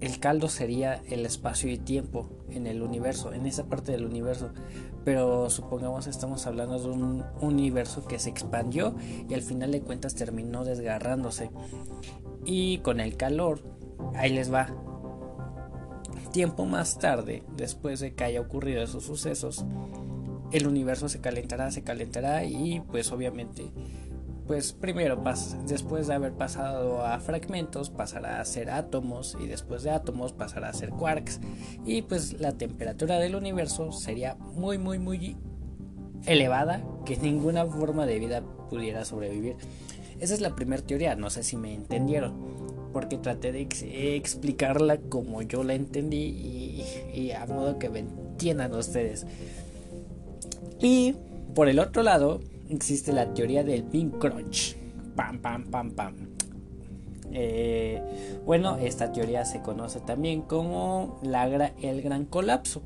el 0.02 0.20
caldo 0.20 0.50
sería 0.50 1.02
el 1.10 1.26
espacio 1.26 1.72
y 1.72 1.78
tiempo 1.78 2.30
en 2.50 2.68
el 2.68 2.82
universo 2.82 3.34
en 3.34 3.46
esa 3.46 3.66
parte 3.66 3.92
del 3.92 4.06
universo. 4.06 4.50
Pero 5.06 5.50
supongamos 5.50 6.08
estamos 6.08 6.46
hablando 6.48 6.80
de 6.80 6.90
un 6.90 7.24
universo 7.40 8.06
que 8.06 8.20
se 8.20 8.30
expandió 8.30 8.96
y 9.30 9.34
al 9.34 9.42
final 9.42 9.72
de 9.72 9.82
cuentas 9.82 10.16
terminó 10.16 10.66
desgarrándose. 10.66 11.52
Y 12.46 12.80
con 12.80 13.00
el 13.00 13.16
calor 13.16 13.62
ahí 14.16 14.32
les 14.32 14.52
va. 14.52 14.68
Tiempo 16.32 16.66
más 16.66 16.98
tarde 16.98 17.44
después 17.56 18.00
de 18.00 18.14
que 18.14 18.24
haya 18.24 18.42
ocurrido 18.42 18.82
esos 18.82 19.04
sucesos 19.04 19.66
el 20.52 20.68
universo 20.68 21.08
se 21.10 21.22
calentará, 21.22 21.72
se 21.72 21.84
calentará 21.84 22.44
y 22.44 22.82
pues 22.92 23.12
obviamente 23.12 23.72
pues 24.52 24.74
primero 24.74 25.18
después 25.66 26.08
de 26.08 26.14
haber 26.14 26.34
pasado 26.34 27.06
a 27.06 27.18
fragmentos 27.22 27.90
pasará 27.90 28.42
a 28.42 28.44
ser 28.44 28.70
átomos 28.70 29.38
y 29.40 29.48
después 29.48 29.84
de 29.84 29.92
átomos 29.92 30.34
pasará 30.34 30.68
a 30.68 30.74
ser 30.74 30.90
quarks 30.90 31.40
y 31.86 32.02
pues 32.02 32.34
la 32.34 32.52
temperatura 32.52 33.18
del 33.18 33.36
universo 33.36 33.94
sería 33.94 34.36
muy 34.36 34.78
muy 34.78 35.00
muy 35.00 35.38
elevada 36.26 36.84
que 37.06 37.16
ninguna 37.16 37.66
forma 37.66 38.06
de 38.06 38.20
vida 38.20 38.42
pudiera 38.70 39.06
sobrevivir. 39.06 39.56
Esa 40.20 40.34
es 40.34 40.42
la 40.42 40.54
primera 40.54 40.82
teoría, 40.82 41.16
no 41.16 41.30
sé 41.30 41.44
si 41.44 41.56
me 41.56 41.74
entendieron, 41.74 42.34
porque 42.92 43.18
traté 43.18 43.54
de 43.54 44.18
explicarla 44.18 44.98
como 44.98 45.44
yo 45.44 45.64
la 45.64 45.76
entendí 45.76 46.26
y, 46.26 46.86
y 47.14 47.32
a 47.32 47.46
modo 47.46 47.80
que 47.80 47.88
me 47.88 48.00
entiendan 48.00 48.74
ustedes. 48.74 49.26
Y 50.82 51.16
por 51.56 51.70
el 51.70 51.80
otro 51.80 52.04
lado 52.04 52.42
existe 52.72 53.14
la 53.14 53.34
teoría 53.34 53.64
del 53.64 53.84
Big 53.84 54.12
Crunch. 54.18 54.76
Pam, 55.16 55.40
pam, 55.40 55.66
pam, 55.66 55.92
pam. 55.92 56.16
Eh, 57.34 58.02
bueno, 58.46 58.78
esta 58.78 59.12
teoría 59.12 59.46
se 59.46 59.62
conoce 59.62 60.00
también 60.00 60.42
como 60.42 61.20
la, 61.24 61.46
el 61.82 62.02
gran 62.02 62.26
colapso. 62.26 62.82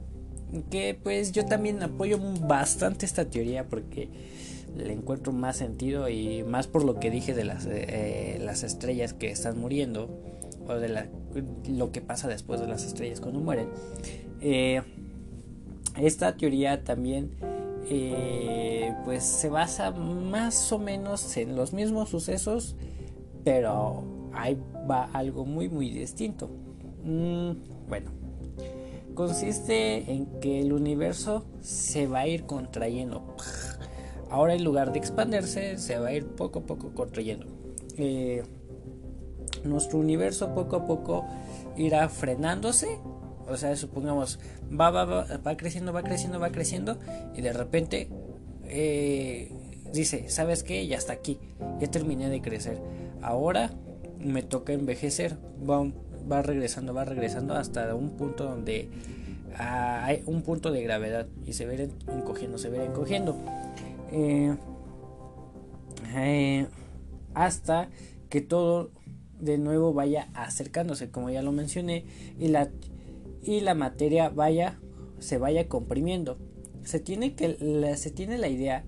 Que 0.70 0.98
pues 1.02 1.32
yo 1.32 1.46
también 1.46 1.82
apoyo 1.84 2.20
bastante 2.42 3.06
esta 3.06 3.26
teoría 3.26 3.68
porque 3.68 4.10
le 4.78 4.94
encuentro 4.94 5.34
más 5.34 5.58
sentido 5.58 6.10
y 6.10 6.44
más 6.44 6.68
por 6.68 6.84
lo 6.84 7.00
que 7.00 7.10
dije 7.10 7.34
de 7.34 7.46
las, 7.46 7.66
eh, 7.66 8.40
las 8.42 8.64
estrellas 8.64 9.14
que 9.14 9.32
están 9.32 9.60
muriendo 9.60 10.10
o 10.68 10.74
de 10.76 11.10
lo 11.70 11.92
que 11.92 12.02
pasa 12.02 12.28
después 12.28 12.60
de 12.60 12.68
las 12.68 12.84
estrellas 12.84 13.22
cuando 13.22 13.40
mueren. 13.40 13.70
Eh, 14.42 14.82
esta 15.98 16.36
teoría 16.36 16.84
también 16.84 17.32
eh, 17.90 18.94
pues 19.06 19.24
se 19.24 19.50
basa 19.50 19.92
más 19.92 20.72
o 20.72 20.80
menos 20.80 21.38
en 21.38 21.56
los 21.56 21.74
mismos 21.74 22.10
sucesos, 22.10 22.76
pero 23.44 24.04
ahí 24.34 24.58
va 24.90 25.06
algo 25.14 25.46
muy 25.46 25.70
muy 25.70 25.90
distinto. 25.90 26.50
Mm, 27.04 27.52
bueno, 27.88 28.12
consiste 29.14 30.12
en 30.12 30.26
que 30.40 30.62
el 30.62 30.74
universo 30.74 31.46
se 31.62 32.08
va 32.08 32.22
a 32.22 32.28
ir 32.28 32.46
contrayendo. 32.46 33.36
Ahora 34.30 34.56
en 34.56 34.64
lugar 34.64 34.92
de 34.92 35.00
expandirse, 35.00 35.78
se 35.78 35.98
va 36.00 36.08
a 36.08 36.14
ir 36.14 36.26
poco 36.26 36.60
a 36.60 36.64
poco 36.64 36.92
contrayendo. 36.94 37.46
Eh, 37.98 38.44
nuestro 39.64 40.00
universo 40.00 40.54
poco 40.54 40.76
a 40.78 40.86
poco 40.86 41.26
irá 41.78 42.10
frenándose 42.10 43.00
o 43.48 43.58
sea, 43.58 43.76
supongamos, 43.76 44.40
va, 44.70 44.90
va, 44.92 45.06
va, 45.06 45.38
va 45.38 45.58
creciendo, 45.58 45.94
va 45.94 46.04
creciendo, 46.04 46.40
va 46.40 46.52
creciendo 46.52 46.98
y 47.36 47.42
de 47.42 47.54
repente 47.54 48.10
eh, 48.64 49.52
dice, 49.94 50.30
¿sabes 50.30 50.64
qué? 50.64 50.86
Ya 50.88 50.98
está 50.98 51.14
aquí, 51.14 51.40
ya 51.80 51.90
terminé 51.90 52.30
de 52.30 52.42
crecer. 52.42 52.80
Ahora 53.22 53.72
me 54.20 54.44
toca 54.44 54.74
envejecer. 54.74 55.38
Va, 55.68 55.86
va 56.30 56.42
regresando, 56.42 56.94
va 56.94 57.06
regresando 57.06 57.54
hasta 57.54 57.94
un 57.96 58.12
punto 58.12 58.46
donde 58.46 58.90
ah, 59.58 60.04
hay 60.06 60.24
un 60.26 60.42
punto 60.42 60.72
de 60.72 60.84
gravedad 60.84 61.28
y 61.46 61.54
se 61.54 61.66
ve 61.66 61.90
encogiendo, 62.08 62.58
se 62.58 62.70
ve 62.70 62.86
encogiendo. 62.86 63.38
Eh, 64.12 64.56
eh, 66.16 66.68
hasta 67.34 67.90
que 68.30 68.42
todo 68.42 68.92
de 69.40 69.58
nuevo 69.58 69.94
vaya 69.94 70.30
acercándose, 70.34 71.10
como 71.10 71.30
ya 71.30 71.42
lo 71.42 71.52
mencioné, 71.52 72.06
y 72.40 72.48
la 72.48 72.70
y 73.46 73.62
la 73.62 73.76
materia 73.76 74.30
vaya 74.30 74.80
se 75.20 75.38
vaya 75.38 75.68
comprimiendo. 75.68 76.38
Se 76.84 77.00
tiene 77.00 77.36
que 77.36 77.58
la, 77.60 77.96
se 77.98 78.12
tiene 78.12 78.38
la 78.38 78.48
idea 78.48 78.86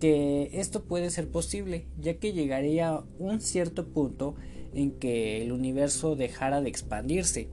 que 0.00 0.50
esto 0.52 0.84
puede 0.84 1.10
ser 1.10 1.30
posible, 1.30 1.86
ya 1.98 2.14
que 2.14 2.32
llegaría 2.32 3.02
un 3.18 3.40
cierto 3.40 3.88
punto 3.88 4.34
en 4.74 4.92
que 4.92 5.42
el 5.42 5.52
universo 5.52 6.16
dejara 6.16 6.60
de 6.60 6.68
expandirse 6.68 7.48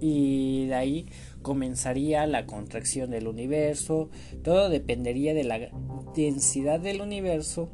y 0.00 0.66
de 0.66 0.74
ahí 0.74 1.06
comenzaría 1.42 2.26
la 2.26 2.46
contracción 2.46 3.10
del 3.10 3.26
universo, 3.26 4.10
todo 4.42 4.68
dependería 4.68 5.34
de 5.34 5.44
la 5.44 5.70
densidad 6.14 6.78
del 6.80 7.00
universo, 7.00 7.70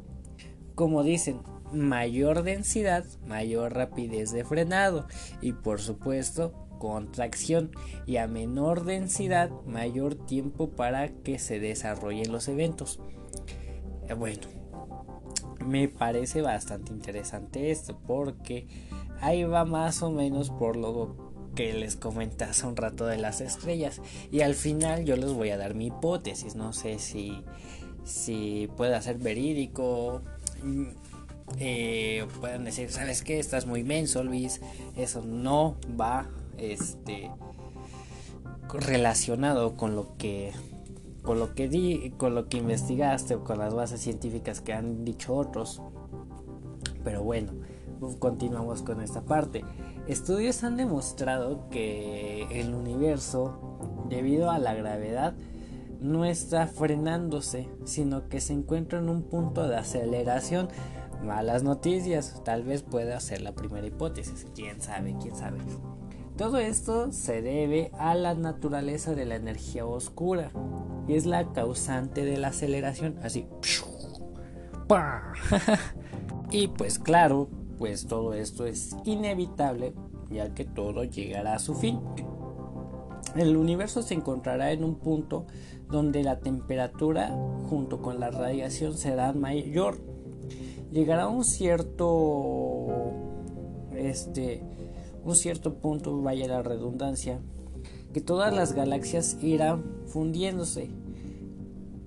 como 0.75 1.03
dicen, 1.03 1.41
mayor 1.73 2.43
densidad, 2.43 3.05
mayor 3.27 3.73
rapidez 3.73 4.31
de 4.31 4.45
frenado 4.45 5.07
y 5.41 5.51
por 5.53 5.81
supuesto 5.81 6.64
contracción 6.77 7.71
y 8.05 8.17
a 8.17 8.27
menor 8.27 8.85
densidad 8.85 9.49
mayor 9.65 10.15
tiempo 10.15 10.69
para 10.69 11.09
que 11.09 11.39
se 11.39 11.59
desarrollen 11.59 12.31
los 12.31 12.47
eventos. 12.47 12.99
Eh, 14.07 14.13
bueno, 14.13 14.41
me 15.65 15.87
parece 15.87 16.41
bastante 16.41 16.93
interesante 16.93 17.71
esto 17.71 17.97
porque 18.05 18.67
ahí 19.21 19.43
va 19.43 19.65
más 19.65 20.03
o 20.03 20.11
menos 20.11 20.49
por 20.51 20.75
lo 20.75 21.15
que 21.55 21.73
les 21.73 21.95
comenté 21.95 22.43
hace 22.43 22.67
un 22.67 22.75
rato 22.75 23.05
de 23.05 23.17
las 23.17 23.41
estrellas 23.41 24.01
y 24.31 24.41
al 24.41 24.55
final 24.55 25.05
yo 25.05 25.15
les 25.15 25.31
voy 25.31 25.49
a 25.49 25.57
dar 25.57 25.73
mi 25.73 25.87
hipótesis, 25.87 26.55
no 26.55 26.73
sé 26.73 26.99
si, 26.99 27.43
si 28.03 28.69
pueda 28.75 29.01
ser 29.01 29.17
verídico. 29.17 30.21
Mm, 30.61 30.87
eh, 31.59 32.25
pueden 32.39 32.65
decir, 32.65 32.91
¿sabes 32.91 33.23
qué? 33.23 33.39
Estás 33.39 33.65
muy 33.65 33.83
menso, 33.83 34.23
Luis. 34.23 34.61
Eso 34.97 35.21
no 35.21 35.77
va 35.99 36.27
este 36.57 37.31
relacionado 38.69 39.77
con 39.77 39.95
lo 39.95 40.17
que 40.17 40.51
con 41.21 41.39
lo 41.39 41.55
que 41.55 41.67
di, 41.67 42.13
con 42.17 42.35
lo 42.35 42.47
que 42.47 42.57
investigaste 42.57 43.35
o 43.35 43.43
con 43.43 43.57
las 43.57 43.73
bases 43.73 43.99
científicas 44.01 44.61
que 44.61 44.73
han 44.73 45.03
dicho 45.03 45.35
otros. 45.35 45.81
Pero 47.03 47.23
bueno, 47.23 47.53
continuamos 48.19 48.83
con 48.83 49.01
esta 49.01 49.21
parte. 49.21 49.65
Estudios 50.07 50.63
han 50.63 50.77
demostrado 50.77 51.67
que 51.69 52.47
el 52.61 52.75
universo, 52.75 54.05
debido 54.07 54.51
a 54.51 54.59
la 54.59 54.75
gravedad, 54.75 55.33
no 55.99 56.25
está 56.25 56.67
frenándose, 56.67 57.67
sino 57.85 58.29
que 58.29 58.39
se 58.39 58.53
encuentra 58.53 58.99
en 58.99 59.09
un 59.09 59.23
punto 59.23 59.67
de 59.67 59.77
aceleración 59.77 60.67
malas 61.23 61.63
noticias. 61.63 62.41
Tal 62.43 62.63
vez 62.63 62.83
pueda 62.83 63.19
ser 63.19 63.41
la 63.41 63.53
primera 63.53 63.87
hipótesis. 63.87 64.45
Quién 64.53 64.81
sabe, 64.81 65.15
quién 65.19 65.35
sabe. 65.35 65.57
Todo 66.37 66.57
esto 66.57 67.13
se 67.13 67.41
debe 67.41 67.91
a 67.97 68.13
la 68.13 68.33
naturaleza 68.33 69.15
de 69.15 69.25
la 69.25 69.35
energía 69.35 69.85
oscura 69.85 70.51
y 71.07 71.13
es 71.13 71.25
la 71.25 71.53
causante 71.53 72.25
de 72.25 72.37
la 72.37 72.49
aceleración. 72.49 73.17
Así. 73.23 73.47
y 76.51 76.67
pues 76.67 76.99
claro, 76.99 77.49
pues 77.77 78.05
todo 78.07 78.33
esto 78.33 78.65
es 78.65 78.95
inevitable 79.05 79.93
ya 80.29 80.53
que 80.53 80.65
todo 80.65 81.05
llegará 81.05 81.55
a 81.55 81.59
su 81.59 81.73
fin. 81.73 82.01
El 83.35 83.55
universo 83.57 84.01
se 84.01 84.13
encontrará 84.13 84.71
en 84.71 84.83
un 84.83 84.95
punto 84.95 85.45
donde 85.89 86.23
la 86.23 86.39
temperatura 86.39 87.29
junto 87.69 88.01
con 88.01 88.19
la 88.19 88.29
radiación 88.29 88.97
será 88.97 89.33
mayor. 89.33 89.97
Llegará 90.91 91.23
a 91.23 91.27
un 91.27 91.43
cierto 91.43 92.87
este 93.95 94.63
un 95.25 95.35
cierto 95.35 95.73
punto, 95.75 96.21
vaya 96.21 96.47
la 96.47 96.61
redundancia, 96.61 97.39
que 98.13 98.21
todas 98.21 98.53
las 98.53 98.73
galaxias 98.73 99.37
irán 99.41 99.83
fundiéndose. 100.05 100.89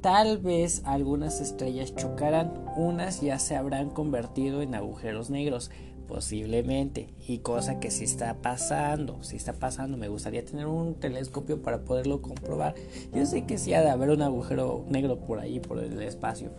Tal 0.00 0.38
vez 0.38 0.82
algunas 0.84 1.40
estrellas 1.40 1.94
chocarán, 1.94 2.54
unas 2.76 3.20
ya 3.20 3.38
se 3.40 3.56
habrán 3.56 3.90
convertido 3.90 4.62
en 4.62 4.74
agujeros 4.74 5.28
negros, 5.28 5.70
posiblemente, 6.06 7.12
y 7.26 7.38
cosa 7.38 7.80
que 7.80 7.90
sí 7.90 8.04
está 8.04 8.40
pasando, 8.40 9.22
sí 9.22 9.36
está 9.36 9.52
pasando, 9.52 9.98
me 9.98 10.08
gustaría 10.08 10.44
tener 10.44 10.66
un 10.66 10.94
telescopio 10.94 11.60
para 11.60 11.84
poderlo 11.84 12.22
comprobar. 12.22 12.74
Yo 13.12 13.26
sé 13.26 13.44
que 13.44 13.58
sí 13.58 13.74
ha 13.74 13.82
de 13.82 13.90
haber 13.90 14.10
un 14.10 14.22
agujero 14.22 14.86
negro 14.88 15.18
por 15.18 15.40
ahí, 15.40 15.60
por 15.60 15.80
el 15.80 16.00
espacio. 16.00 16.52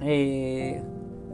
Eh, 0.00 0.80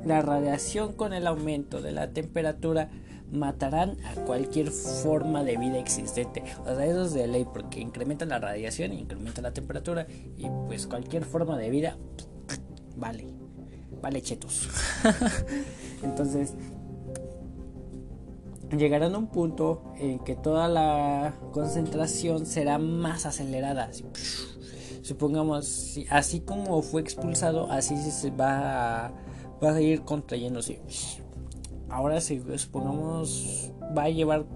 la 0.04 0.22
radiación 0.22 0.92
con 0.92 1.12
el 1.12 1.26
aumento 1.26 1.82
de 1.82 1.92
la 1.92 2.12
temperatura 2.12 2.90
matarán 3.32 3.96
a 4.04 4.14
cualquier 4.24 4.70
forma 4.70 5.42
de 5.44 5.56
vida 5.56 5.78
existente. 5.78 6.42
O 6.66 6.74
sea, 6.74 6.86
eso 6.86 7.04
es 7.04 7.14
de 7.14 7.26
ley 7.26 7.46
porque 7.52 7.80
incrementa 7.80 8.24
la 8.24 8.38
radiación, 8.38 8.92
incrementa 8.92 9.42
la 9.42 9.52
temperatura 9.52 10.06
y 10.36 10.46
pues 10.66 10.86
cualquier 10.86 11.24
forma 11.24 11.58
de 11.58 11.70
vida 11.70 11.96
vale, 12.96 13.26
vale 14.00 14.22
chetos. 14.22 14.68
Entonces, 16.02 16.54
llegarán 18.76 19.14
a 19.14 19.18
un 19.18 19.28
punto 19.28 19.92
en 19.96 20.18
que 20.20 20.36
toda 20.36 20.68
la 20.68 21.34
concentración 21.52 22.46
será 22.46 22.78
más 22.78 23.26
acelerada. 23.26 23.90
Supongamos, 25.02 25.98
así 26.08 26.40
como 26.40 26.80
fue 26.80 27.02
expulsado, 27.02 27.70
así 27.70 27.96
se 27.96 28.30
va 28.30 29.06
a, 29.06 29.12
va 29.62 29.74
a 29.74 29.80
ir 29.80 30.02
contrayéndose 30.02 30.80
ahora 31.94 32.20
si 32.20 32.42
supongamos 32.56 33.72
va 33.96 34.04
a 34.04 34.10
llevar 34.10 34.46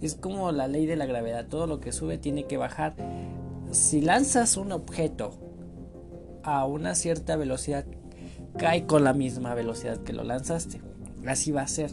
es 0.00 0.16
como 0.16 0.50
la 0.50 0.66
ley 0.66 0.86
de 0.86 0.96
la 0.96 1.06
gravedad, 1.06 1.46
todo 1.46 1.68
lo 1.68 1.78
que 1.78 1.92
sube 1.92 2.18
tiene 2.18 2.46
que 2.46 2.56
bajar. 2.56 2.96
Si 3.70 4.00
lanzas 4.00 4.56
un 4.56 4.72
objeto 4.72 5.38
a 6.42 6.64
una 6.66 6.94
cierta 6.94 7.36
velocidad, 7.36 7.84
cae 8.56 8.86
con 8.86 9.04
la 9.04 9.12
misma 9.12 9.54
velocidad 9.54 9.98
que 9.98 10.12
lo 10.12 10.24
lanzaste. 10.24 10.80
Así 11.26 11.52
va 11.52 11.62
a 11.62 11.68
ser. 11.68 11.92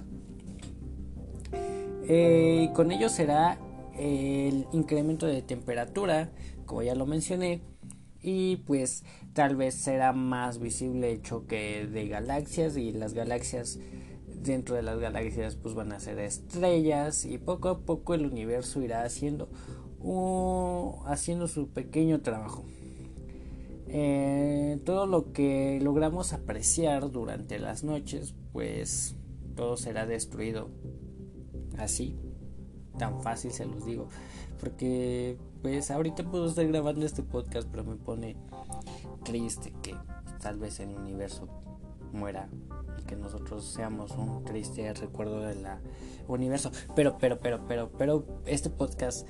Eh, 2.07 2.69
con 2.74 2.91
ello 2.91 3.10
será 3.10 3.60
el 3.98 4.67
incremento 4.72 5.27
de 5.27 5.41
temperatura, 5.41 6.31
como 6.65 6.81
ya 6.81 6.95
lo 6.95 7.05
mencioné, 7.05 7.62
y 8.22 8.57
pues 8.57 9.03
tal 9.34 9.55
vez 9.55 9.75
será 9.75 10.12
más 10.12 10.60
visible 10.60 11.12
el 11.12 11.22
choque 11.22 11.88
de 11.88 12.07
galaxias 12.07 12.77
y 12.77 12.91
las 12.91 13.13
galaxias 13.13 13.79
dentro 14.46 14.75
de 14.75 14.84
las 14.84 15.00
galaxias 15.00 15.55
pues 15.55 15.75
van 15.75 15.92
a 15.92 16.00
ser 16.00 16.20
estrellas 16.20 17.25
y 17.25 17.38
poco 17.38 17.70
a 17.70 17.79
poco 17.79 18.14
el 18.14 18.25
universo 18.25 18.81
irá 18.81 19.03
haciendo 19.03 19.50
haciendo 21.08 21.48
su 21.48 21.70
pequeño 21.70 22.22
trabajo. 22.22 22.64
Eh, 23.88 24.79
todo 24.86 25.08
lo 25.08 25.31
que 25.31 25.79
logramos 25.81 26.34
apreciar 26.34 27.12
durante 27.12 27.60
las 27.60 27.84
noches 27.84 28.36
pues 28.53 29.16
todo 29.55 29.77
será 29.77 30.05
destruido. 30.05 30.70
Así 31.77 32.16
tan 32.98 33.22
fácil 33.22 33.51
se 33.51 33.66
los 33.66 33.86
digo. 33.86 34.08
Porque 34.60 35.38
pues 35.62 35.92
ahorita 35.92 36.24
puedo 36.24 36.48
estar 36.48 36.68
grabando 36.68 37.05
este 37.05 37.24
podcast 37.24 37.68
pero 37.70 37.84
me 37.84 37.96
pone 37.96 38.38
triste 39.24 39.74
que 39.81 39.96
tal 40.42 40.60
vez 40.60 40.79
el 40.79 40.96
universo 40.96 41.48
muera 42.14 42.48
que 43.07 43.15
nosotros 43.15 43.65
seamos 43.65 44.11
un 44.11 44.44
triste 44.44 44.94
recuerdo 44.94 45.41
del 45.41 45.65
universo. 46.27 46.72
Pero, 46.96 47.18
pero, 47.20 47.39
pero, 47.39 47.65
pero, 47.68 47.91
pero 47.98 48.25
este 48.46 48.70
podcast, 48.70 49.27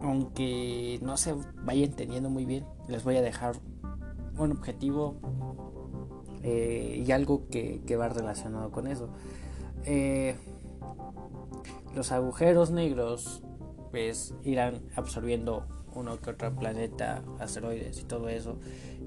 aunque 0.00 0.98
no 1.02 1.16
se 1.16 1.34
vaya 1.64 1.84
entendiendo 1.84 2.30
muy 2.30 2.44
bien, 2.44 2.64
les 2.88 3.04
voy 3.04 3.16
a 3.16 3.22
dejar 3.22 3.56
un 4.38 4.52
objetivo 4.52 5.16
eh, 6.42 7.04
y 7.06 7.12
algo 7.12 7.48
que, 7.48 7.96
va 7.96 8.08
relacionado 8.08 8.70
con 8.70 8.86
eso. 8.86 9.08
Eh, 9.84 10.36
los 11.94 12.12
agujeros 12.12 12.70
negros 12.70 13.42
pues 13.90 14.34
irán 14.42 14.80
absorbiendo 14.96 15.66
uno 15.94 16.18
que 16.18 16.30
otro 16.30 16.54
planeta, 16.56 17.22
asteroides 17.38 18.00
y 18.00 18.04
todo 18.04 18.30
eso 18.30 18.56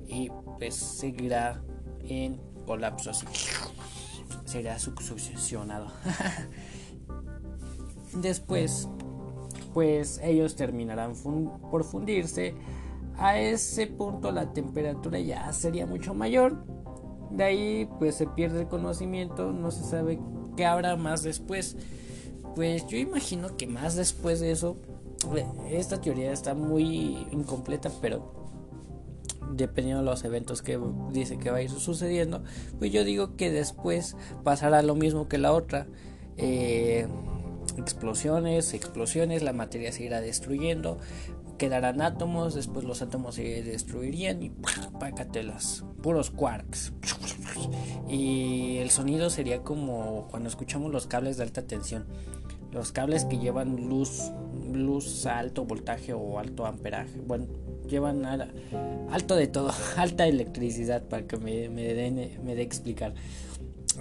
y 0.08 0.30
pues 0.60 0.76
seguirá 0.76 1.62
en 2.02 2.40
colapso 2.66 3.12
así. 3.12 3.26
Será 4.46 4.80
succionado. 4.80 5.88
Después, 8.14 8.88
pues 9.74 10.22
ellos 10.24 10.56
terminarán 10.56 11.14
por 11.70 11.84
fundirse. 11.84 12.56
A 13.18 13.40
ese 13.40 13.88
punto 13.88 14.32
la 14.32 14.54
temperatura 14.54 15.20
ya 15.20 15.52
sería 15.52 15.86
mucho 15.86 16.14
mayor. 16.14 16.66
De 17.32 17.44
ahí 17.44 17.90
pues 18.00 18.16
se 18.16 18.28
pierde 18.28 18.62
el 18.62 18.68
conocimiento, 18.68 19.52
no 19.52 19.72
se 19.72 19.84
sabe 19.84 20.20
qué 20.56 20.66
habrá 20.66 20.96
más 20.96 21.24
después. 21.24 21.76
Pues 22.56 22.88
yo 22.88 22.98
imagino 22.98 23.58
que 23.58 23.68
más 23.68 23.96
después 23.96 24.40
de 24.40 24.52
eso, 24.52 24.78
esta 25.70 26.00
teoría 26.00 26.32
está 26.32 26.54
muy 26.54 27.28
incompleta, 27.32 27.92
pero 28.02 28.45
dependiendo 29.52 30.04
de 30.04 30.10
los 30.10 30.24
eventos 30.24 30.62
que 30.62 30.80
dice 31.12 31.38
que 31.38 31.52
va 31.52 31.58
a 31.58 31.62
ir 31.62 31.70
sucediendo, 31.70 32.44
pues 32.80 32.92
yo 32.92 33.04
digo 33.04 33.36
que 33.36 33.52
después 33.52 34.16
pasará 34.44 34.82
lo 34.82 34.96
mismo 34.96 35.28
que 35.28 35.38
la 35.38 35.52
otra. 35.52 35.88
Eh, 36.38 37.08
explosiones, 37.78 38.74
explosiones, 38.74 39.44
la 39.44 39.54
materia 39.54 39.92
se 39.92 40.04
irá 40.04 40.22
destruyendo, 40.22 40.98
quedarán 41.58 42.02
átomos, 42.02 42.54
después 42.54 42.86
los 42.86 43.02
átomos 43.02 43.36
se 43.36 43.64
destruirían 43.64 44.44
y 44.44 44.52
pácatelas, 45.00 45.86
puros 46.02 46.32
quarks. 46.32 46.94
Y 48.10 48.78
el 48.78 48.92
sonido 48.92 49.30
sería 49.30 49.62
como 49.62 50.28
cuando 50.30 50.50
escuchamos 50.50 50.92
los 50.92 51.08
cables 51.08 51.38
de 51.38 51.44
alta 51.44 51.64
tensión, 51.64 52.06
los 52.76 52.92
cables 52.92 53.24
que 53.24 53.38
llevan 53.38 53.88
luz, 53.88 54.32
luz 54.74 55.26
a 55.26 55.40
alto 55.40 55.64
voltaje 55.64 56.12
o 56.14 56.40
alto 56.40 56.66
amperaje, 56.66 57.22
bueno, 57.26 57.48
llevan 57.88 58.26
alto 59.10 59.38
de 59.38 59.48
todo, 59.48 59.72
alta 59.98 60.28
electricidad 60.28 61.02
para 61.08 61.26
que 61.26 61.38
me, 61.38 61.70
me 61.70 61.94
den, 61.94 62.38
me 62.44 62.54
dé 62.54 62.62
explicar. 62.62 63.14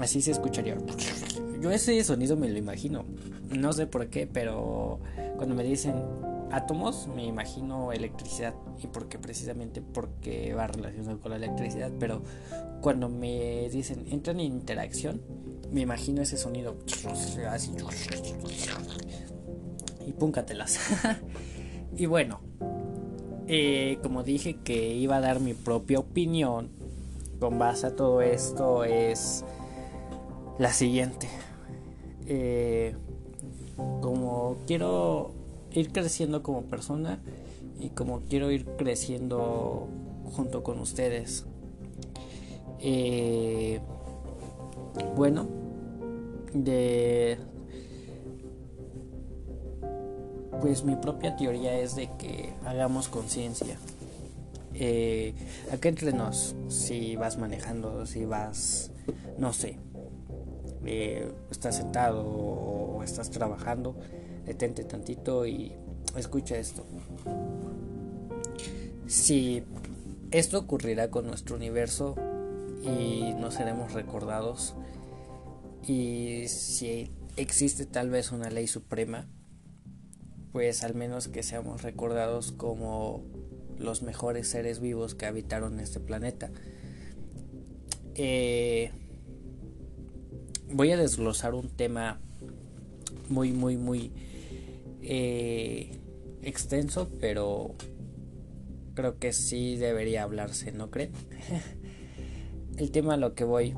Así 0.00 0.20
se 0.20 0.32
escucharía. 0.32 0.76
Yo 1.60 1.70
ese 1.70 2.02
sonido 2.02 2.36
me 2.36 2.48
lo 2.48 2.58
imagino. 2.58 3.04
No 3.56 3.72
sé 3.72 3.86
por 3.86 4.08
qué, 4.08 4.26
pero 4.26 4.98
cuando 5.36 5.54
me 5.54 5.62
dicen 5.62 5.94
átomos, 6.50 7.06
me 7.14 7.24
imagino 7.24 7.92
electricidad. 7.92 8.54
¿Y 8.82 8.88
por 8.88 9.08
qué? 9.08 9.20
Precisamente 9.20 9.82
porque 9.82 10.52
va 10.52 10.66
relacionado 10.66 11.20
con 11.20 11.30
la 11.30 11.36
electricidad. 11.36 11.92
Pero 12.00 12.22
cuando 12.80 13.08
me 13.08 13.68
dicen 13.70 14.04
entran 14.10 14.40
en 14.40 14.46
interacción, 14.46 15.22
me 15.72 15.82
imagino 15.82 16.22
ese 16.22 16.36
sonido. 16.36 16.76
Así. 17.48 17.72
Y 20.06 20.12
púncatelas. 20.12 20.78
y 21.96 22.06
bueno, 22.06 22.40
eh, 23.46 23.98
como 24.02 24.22
dije 24.22 24.56
que 24.62 24.94
iba 24.94 25.16
a 25.16 25.20
dar 25.20 25.40
mi 25.40 25.54
propia 25.54 25.98
opinión 25.98 26.70
con 27.40 27.58
base 27.58 27.86
a 27.86 27.96
todo 27.96 28.22
esto 28.22 28.84
es 28.84 29.44
la 30.58 30.72
siguiente. 30.72 31.28
Eh, 32.26 32.96
como 34.00 34.56
quiero 34.66 35.32
ir 35.72 35.90
creciendo 35.92 36.42
como 36.42 36.62
persona 36.62 37.18
y 37.78 37.90
como 37.90 38.20
quiero 38.20 38.50
ir 38.50 38.64
creciendo 38.76 39.88
junto 40.24 40.62
con 40.62 40.78
ustedes. 40.78 41.46
Eh, 42.80 43.80
bueno, 45.16 45.46
de 46.52 47.38
pues 50.60 50.82
mi 50.84 50.96
propia 50.96 51.36
teoría 51.36 51.78
es 51.78 51.94
de 51.94 52.08
que 52.16 52.54
hagamos 52.64 53.08
conciencia. 53.08 53.76
Eh, 54.72 55.34
acá 55.70 55.88
entre 55.88 56.12
nos, 56.12 56.56
si 56.68 57.16
vas 57.16 57.38
manejando, 57.38 58.06
si 58.06 58.24
vas, 58.24 58.90
no 59.38 59.52
sé, 59.52 59.78
eh, 60.86 61.30
estás 61.50 61.76
sentado 61.76 62.24
o 62.26 63.02
estás 63.02 63.30
trabajando, 63.30 63.94
detente 64.46 64.84
tantito 64.84 65.46
y 65.46 65.72
escucha 66.16 66.56
esto. 66.56 66.84
Si 69.06 69.62
esto 70.30 70.58
ocurrirá 70.58 71.10
con 71.10 71.26
nuestro 71.26 71.56
universo 71.56 72.16
y 72.84 73.34
no 73.34 73.50
seremos 73.50 73.92
recordados, 73.92 74.74
y 75.86 76.48
si 76.48 77.10
existe 77.36 77.86
tal 77.86 78.10
vez 78.10 78.32
una 78.32 78.50
ley 78.50 78.66
suprema, 78.66 79.26
pues 80.52 80.84
al 80.84 80.94
menos 80.94 81.28
que 81.28 81.42
seamos 81.42 81.82
recordados 81.82 82.52
como 82.52 83.24
los 83.78 84.02
mejores 84.02 84.48
seres 84.48 84.80
vivos 84.80 85.14
que 85.14 85.26
habitaron 85.26 85.80
este 85.80 86.00
planeta. 86.00 86.50
Eh, 88.14 88.92
voy 90.72 90.92
a 90.92 90.96
desglosar 90.96 91.54
un 91.54 91.68
tema 91.68 92.20
muy, 93.28 93.52
muy, 93.52 93.76
muy 93.76 94.12
eh, 95.02 95.98
extenso, 96.42 97.10
pero 97.20 97.74
creo 98.94 99.18
que 99.18 99.32
sí 99.32 99.76
debería 99.76 100.22
hablarse, 100.22 100.72
¿no 100.72 100.90
creen? 100.90 101.12
El 102.76 102.90
tema 102.90 103.14
a 103.14 103.16
lo 103.16 103.34
que 103.34 103.44
voy. 103.44 103.74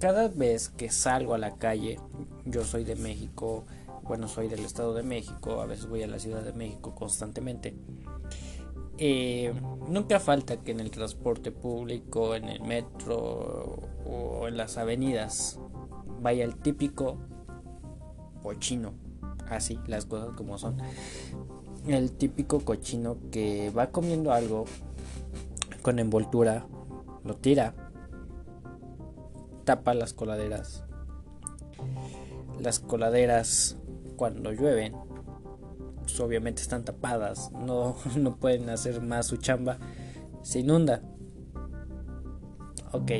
Cada 0.00 0.28
vez 0.28 0.68
que 0.68 0.90
salgo 0.90 1.34
a 1.34 1.38
la 1.38 1.56
calle, 1.56 2.00
yo 2.44 2.64
soy 2.64 2.82
de 2.82 2.96
México, 2.96 3.64
bueno, 4.02 4.26
soy 4.26 4.48
del 4.48 4.60
Estado 4.60 4.94
de 4.94 5.04
México, 5.04 5.60
a 5.60 5.66
veces 5.66 5.86
voy 5.86 6.02
a 6.02 6.08
la 6.08 6.18
Ciudad 6.18 6.42
de 6.42 6.52
México 6.52 6.94
constantemente. 6.94 7.74
Eh, 8.98 9.54
nunca 9.88 10.18
falta 10.18 10.56
que 10.56 10.72
en 10.72 10.80
el 10.80 10.90
transporte 10.90 11.52
público, 11.52 12.34
en 12.34 12.48
el 12.48 12.62
metro 12.62 13.78
o 14.04 14.48
en 14.48 14.56
las 14.56 14.76
avenidas 14.76 15.60
vaya 16.20 16.44
el 16.44 16.56
típico 16.56 17.16
cochino, 18.42 18.92
así 19.48 19.78
las 19.86 20.06
cosas 20.06 20.30
como 20.36 20.58
son. 20.58 20.78
El 21.86 22.12
típico 22.12 22.60
cochino 22.60 23.18
que 23.30 23.70
va 23.70 23.90
comiendo 23.90 24.32
algo 24.32 24.64
con 25.82 26.00
envoltura, 26.00 26.66
lo 27.26 27.36
tira, 27.36 27.74
tapa 29.64 29.94
las 29.94 30.12
coladeras. 30.12 30.84
Las 32.60 32.80
coladeras 32.80 33.76
cuando 34.16 34.52
llueven 34.52 34.94
pues, 36.06 36.20
obviamente 36.20 36.62
están 36.62 36.84
tapadas, 36.84 37.50
no, 37.52 37.96
no 38.16 38.36
pueden 38.36 38.70
hacer 38.70 39.02
más 39.02 39.26
su 39.26 39.36
chamba, 39.36 39.78
se 40.42 40.60
inunda. 40.60 41.02
Ok, 42.92 43.10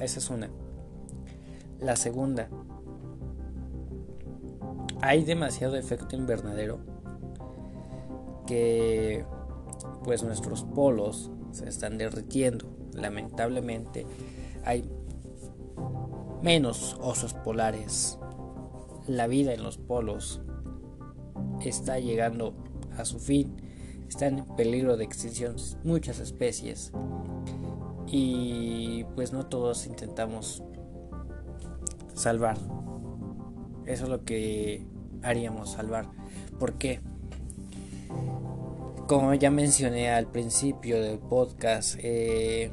esa 0.00 0.18
es 0.18 0.30
una. 0.30 0.48
La 1.80 1.96
segunda, 1.96 2.48
hay 5.02 5.24
demasiado 5.24 5.76
efecto 5.76 6.16
invernadero 6.16 6.78
que 8.46 9.24
pues 10.04 10.22
nuestros 10.22 10.62
polos 10.62 11.30
se 11.50 11.68
están 11.68 11.98
derritiendo. 11.98 12.73
Lamentablemente 12.94 14.06
hay 14.64 14.84
menos 16.42 16.96
osos 17.00 17.34
polares. 17.34 18.18
La 19.06 19.26
vida 19.26 19.52
en 19.52 19.62
los 19.62 19.78
polos 19.78 20.40
está 21.60 21.98
llegando 21.98 22.54
a 22.96 23.04
su 23.04 23.18
fin, 23.18 23.56
están 24.08 24.38
en 24.38 24.56
peligro 24.56 24.96
de 24.96 25.04
extinción 25.04 25.56
muchas 25.82 26.20
especies 26.20 26.92
y 28.06 29.04
pues 29.14 29.32
no 29.32 29.46
todos 29.46 29.86
intentamos 29.86 30.62
salvar. 32.14 32.58
Eso 33.86 34.04
es 34.04 34.10
lo 34.10 34.24
que 34.24 34.86
haríamos 35.22 35.72
salvar. 35.72 36.06
¿Por 36.58 36.74
qué? 36.74 37.00
Como 39.08 39.34
ya 39.34 39.50
mencioné 39.50 40.10
al 40.10 40.30
principio 40.30 41.00
del 41.02 41.18
podcast, 41.18 41.96
eh, 41.98 42.72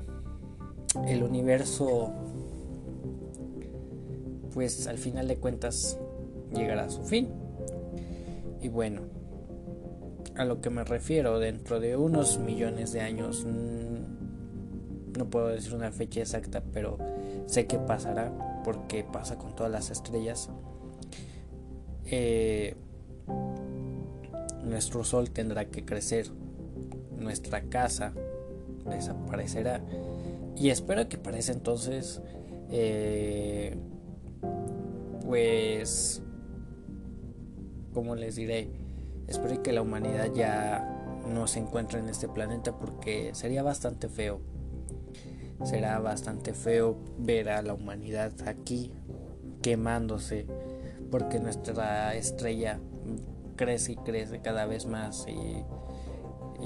el 1.08 1.24
universo, 1.24 2.12
pues 4.54 4.88
al 4.88 4.98
final 4.98 5.28
de 5.28 5.38
cuentas, 5.38 5.98
llegará 6.54 6.86
a 6.86 6.90
su 6.90 7.04
fin. 7.04 7.30
Y 8.62 8.68
bueno, 8.70 9.02
a 10.36 10.46
lo 10.46 10.62
que 10.62 10.70
me 10.70 10.84
refiero, 10.84 11.40
dentro 11.40 11.80
de 11.80 11.96
unos 11.96 12.40
millones 12.40 12.92
de 12.94 13.02
años, 13.02 13.46
mm, 13.46 15.18
no 15.18 15.30
puedo 15.30 15.48
decir 15.48 15.74
una 15.74 15.92
fecha 15.92 16.22
exacta, 16.22 16.64
pero 16.72 16.98
sé 17.46 17.68
que 17.68 17.78
pasará, 17.78 18.62
porque 18.64 19.04
pasa 19.04 19.38
con 19.38 19.56
todas 19.56 19.72
las 19.72 19.90
estrellas. 19.90 20.50
Eh, 22.06 22.76
nuestro 24.64 25.04
sol 25.04 25.32
tendrá 25.32 25.66
que 25.66 25.86
crecer, 25.86 26.28
nuestra 27.18 27.62
casa 27.64 28.14
desaparecerá 28.90 29.82
y 30.56 30.70
espero 30.70 31.08
que 31.10 31.18
para 31.18 31.38
ese 31.38 31.52
entonces 31.52 32.22
eh, 32.70 33.78
pues 35.26 36.22
como 37.94 38.16
les 38.16 38.36
diré, 38.36 38.70
espero 39.28 39.62
que 39.62 39.74
la 39.74 39.82
humanidad 39.82 40.34
ya 40.34 40.88
no 41.28 41.48
se 41.48 41.60
encuentre 41.60 42.00
en 42.00 42.10
este 42.10 42.28
planeta 42.28 42.78
porque 42.78 43.32
sería 43.34 43.64
bastante 43.64 44.08
feo. 44.08 44.40
Será 45.64 46.00
bastante 46.00 46.54
feo 46.54 46.98
ver 47.20 47.50
a 47.50 47.62
la 47.62 47.74
humanidad 47.74 48.32
aquí 48.48 48.92
quemándose 49.62 50.48
porque 51.12 51.40
nuestra 51.40 52.16
estrella 52.16 52.80
crece 53.56 53.92
y 53.92 53.96
crece 53.98 54.42
cada 54.42 54.66
vez 54.66 54.86
más 54.86 55.26
y, 55.28 55.64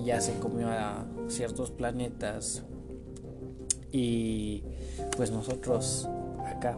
ya 0.04 0.20
se 0.20 0.38
comió 0.40 0.68
a 0.68 1.06
ciertos 1.30 1.72
planetas 1.72 2.66
y 3.98 4.64
pues 5.16 5.32
nosotros 5.32 6.10
acá 6.46 6.78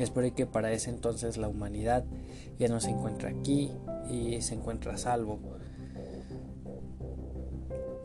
Espero 0.00 0.34
que 0.34 0.46
para 0.46 0.72
ese 0.72 0.88
entonces 0.88 1.36
la 1.36 1.46
humanidad 1.46 2.04
ya 2.58 2.68
no 2.68 2.80
se 2.80 2.88
encuentra 2.88 3.28
aquí 3.28 3.70
y 4.08 4.40
se 4.40 4.54
encuentra 4.54 4.94
a 4.94 4.96
salvo. 4.96 5.38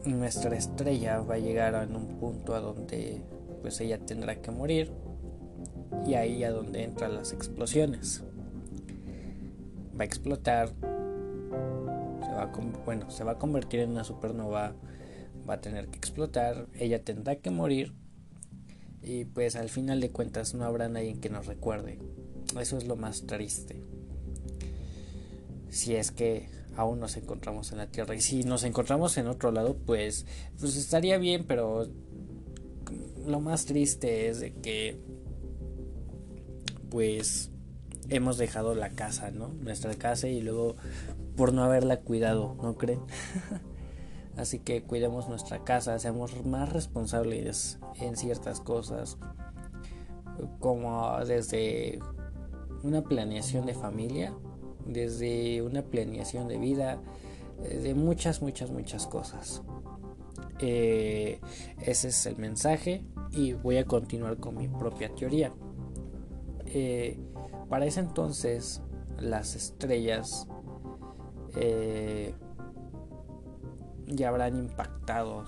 Nuestra 0.06 0.58
estrella 0.58 1.22
va 1.22 1.36
a 1.36 1.38
llegar 1.38 1.74
a 1.74 1.84
un 1.84 2.18
punto 2.20 2.54
a 2.54 2.60
donde 2.60 3.22
pues 3.62 3.80
ella 3.80 3.98
tendrá 3.98 4.42
que 4.42 4.52
morir 4.52 4.92
y 6.06 6.16
ahí 6.16 6.44
a 6.44 6.52
donde 6.52 6.84
entran 6.84 7.16
las 7.16 7.32
explosiones. 7.32 8.26
Va 9.98 10.02
a 10.02 10.06
explotar, 10.06 10.68
se 10.68 12.32
va 12.34 12.44
a, 12.44 12.52
bueno, 12.84 13.10
se 13.10 13.24
va 13.24 13.32
a 13.32 13.40
convertir 13.40 13.80
en 13.80 13.92
una 13.92 14.04
supernova, 14.04 14.74
va 15.48 15.56
a 15.56 15.62
tener 15.62 15.88
que 15.88 15.98
explotar, 15.98 16.68
ella 16.80 17.04
tendrá 17.04 17.36
que 17.38 17.52
morir 17.52 17.94
y 19.02 19.26
pues 19.26 19.56
al 19.56 19.70
final 19.70 20.02
de 20.02 20.10
cuentas 20.10 20.54
no 20.56 20.66
habrá 20.66 20.90
nadie 20.90 21.20
que 21.20 21.30
nos 21.30 21.46
recuerde. 21.46 22.00
Eso 22.60 22.78
es 22.78 22.88
lo 22.88 22.96
más 22.96 23.28
triste. 23.28 23.82
Si 25.70 25.96
es 25.96 26.12
que 26.12 26.48
aún 26.76 27.00
nos 27.00 27.18
encontramos 27.18 27.72
en 27.72 27.78
la 27.78 27.88
Tierra. 27.88 28.16
Y 28.16 28.22
si 28.22 28.44
nos 28.44 28.64
encontramos 28.64 29.18
en 29.18 29.28
otro 29.28 29.52
lado, 29.52 29.76
pues, 29.86 30.26
pues 30.60 30.76
estaría 30.76 31.18
bien, 31.18 31.46
pero 31.48 31.88
lo 33.26 33.40
más 33.40 33.66
triste 33.66 34.28
es 34.28 34.40
de 34.40 34.54
que 34.54 35.00
pues 36.90 37.52
hemos 38.10 38.38
dejado 38.38 38.76
la 38.76 38.92
casa, 38.92 39.32
¿no? 39.32 39.50
Nuestra 39.50 39.94
casa 39.96 40.28
y 40.28 40.42
luego 40.42 40.76
por 41.36 41.54
no 41.54 41.64
haberla 41.64 41.98
cuidado, 41.98 42.56
¿no 42.62 42.76
creen? 42.76 43.00
Así 44.38 44.60
que 44.60 44.84
cuidemos 44.84 45.30
nuestra 45.30 45.64
casa, 45.64 45.98
seamos 45.98 46.46
más 46.46 46.72
responsables 46.72 47.80
en 48.00 48.18
ciertas 48.18 48.60
cosas, 48.60 49.18
como 50.60 51.18
desde 51.26 52.00
una 52.84 53.02
planeación 53.02 53.66
de 53.66 53.74
familia, 53.74 54.34
desde 54.86 55.62
una 55.62 55.84
planeación 55.84 56.48
de 56.48 56.58
vida, 56.58 57.02
eh, 57.64 57.78
de 57.80 57.96
muchas, 57.96 58.42
muchas, 58.42 58.72
muchas 58.72 59.08
cosas. 59.08 59.64
Eh, 60.60 61.40
ese 61.82 62.10
es 62.10 62.26
el 62.26 62.38
mensaje 62.38 63.04
y 63.32 63.54
voy 63.54 63.78
a 63.78 63.86
continuar 63.86 64.38
con 64.38 64.58
mi 64.58 64.68
propia 64.68 65.14
teoría. 65.16 65.52
Eh, 66.66 67.18
para 67.70 67.86
ese 67.86 68.02
entonces 68.02 68.82
las 69.18 69.56
estrellas 69.56 70.48
ya 74.08 74.30
habrán 74.30 74.56
impactado, 74.58 75.46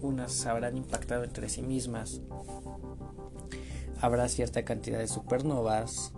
unas 0.00 0.46
habrán 0.46 0.76
impactado 0.76 1.24
entre 1.24 1.48
sí 1.48 1.62
mismas. 1.62 2.22
Habrá 4.00 4.28
cierta 4.28 4.64
cantidad 4.64 4.98
de 4.98 5.06
supernovas 5.06 6.12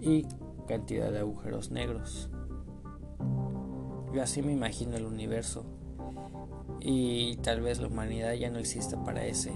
y 0.00 0.26
cantidad 0.66 1.10
de 1.10 1.20
agujeros 1.20 1.70
negros. 1.70 2.30
Yo 4.12 4.22
así 4.22 4.42
me 4.42 4.52
imagino 4.52 4.96
el 4.96 5.04
universo. 5.04 5.64
y 6.80 7.36
tal 7.38 7.62
vez 7.62 7.80
la 7.80 7.88
humanidad 7.88 8.34
ya 8.34 8.48
no 8.48 8.58
exista 8.58 9.02
para 9.02 9.24
ese, 9.24 9.52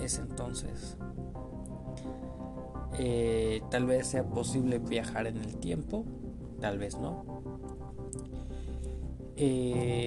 ese 0.00 0.22
entonces. 0.22 0.96
Eh, 2.98 3.60
tal 3.70 3.86
vez 3.86 4.06
sea 4.06 4.24
posible 4.24 4.78
viajar 4.78 5.26
en 5.26 5.38
el 5.38 5.56
tiempo, 5.56 6.04
tal 6.60 6.78
vez 6.78 6.96
no. 6.98 7.24
Eh, 9.36 10.03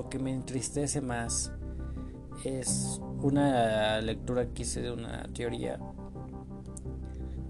lo 0.00 0.08
que 0.08 0.18
me 0.18 0.32
entristece 0.32 1.02
más 1.02 1.52
es 2.42 3.02
una 3.20 4.00
lectura 4.00 4.46
que 4.46 4.62
hice 4.62 4.80
de 4.80 4.92
una 4.92 5.24
teoría 5.34 5.78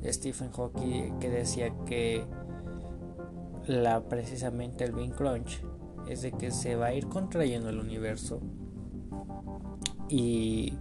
de 0.02 0.12
Stephen 0.12 0.50
Hawking 0.50 1.20
que 1.20 1.30
decía 1.30 1.72
que 1.86 2.24
la 3.68 4.02
precisamente 4.02 4.82
el 4.82 4.90
Big 4.90 5.14
Crunch 5.14 5.62
es 6.08 6.22
de 6.22 6.32
que 6.32 6.50
se 6.50 6.74
va 6.74 6.86
a 6.86 6.94
ir 6.94 7.06
contrayendo 7.06 7.68
el 7.68 7.78
universo 7.78 8.40
y 10.08 10.72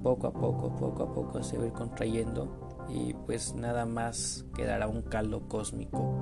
poco 0.00 0.28
a 0.28 0.32
poco, 0.32 0.76
poco 0.76 1.02
a 1.02 1.12
poco 1.12 1.42
se 1.42 1.58
va 1.58 1.64
a 1.64 1.66
ir 1.66 1.72
contrayendo 1.72 2.86
y 2.88 3.14
pues 3.14 3.52
nada 3.56 3.84
más 3.84 4.46
quedará 4.54 4.86
un 4.86 5.02
caldo 5.02 5.48
cósmico 5.48 6.20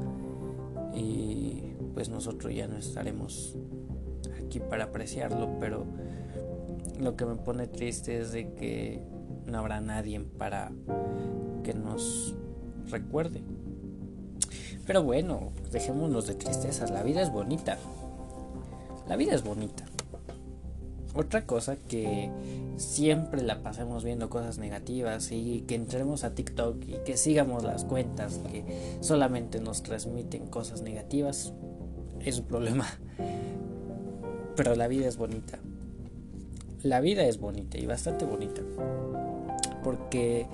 y 0.94 1.74
pues 1.92 2.08
nosotros 2.08 2.54
ya 2.54 2.66
no 2.68 2.78
estaremos 2.78 3.58
para 4.60 4.84
apreciarlo, 4.84 5.58
pero 5.58 5.84
lo 7.00 7.16
que 7.16 7.26
me 7.26 7.36
pone 7.36 7.66
triste 7.66 8.20
es 8.20 8.32
de 8.32 8.52
que 8.54 9.02
no 9.46 9.58
habrá 9.58 9.80
nadie 9.80 10.20
para 10.20 10.72
que 11.62 11.74
nos 11.74 12.34
recuerde. 12.90 13.42
Pero 14.86 15.02
bueno, 15.02 15.52
dejémonos 15.70 16.26
de 16.26 16.34
tristezas, 16.34 16.90
la 16.90 17.02
vida 17.02 17.22
es 17.22 17.30
bonita. 17.30 17.78
La 19.08 19.16
vida 19.16 19.34
es 19.34 19.44
bonita. 19.44 19.84
Otra 21.14 21.44
cosa 21.44 21.76
que 21.76 22.30
siempre 22.76 23.42
la 23.42 23.62
pasemos 23.62 24.02
viendo 24.02 24.30
cosas 24.30 24.58
negativas 24.58 25.30
y 25.30 25.60
que 25.68 25.74
entremos 25.74 26.24
a 26.24 26.34
TikTok 26.34 26.82
y 26.86 26.96
que 27.04 27.18
sigamos 27.18 27.64
las 27.64 27.84
cuentas 27.84 28.40
que 28.50 28.96
solamente 29.00 29.60
nos 29.60 29.82
transmiten 29.82 30.46
cosas 30.46 30.80
negativas 30.80 31.52
es 32.20 32.38
un 32.38 32.46
problema. 32.46 32.86
Pero 34.56 34.74
la 34.74 34.88
vida 34.88 35.06
es 35.08 35.16
bonita. 35.16 35.58
La 36.82 37.00
vida 37.00 37.24
es 37.24 37.38
bonita 37.38 37.78
y 37.78 37.86
bastante 37.86 38.24
bonita. 38.24 38.62
Porque 39.82 40.46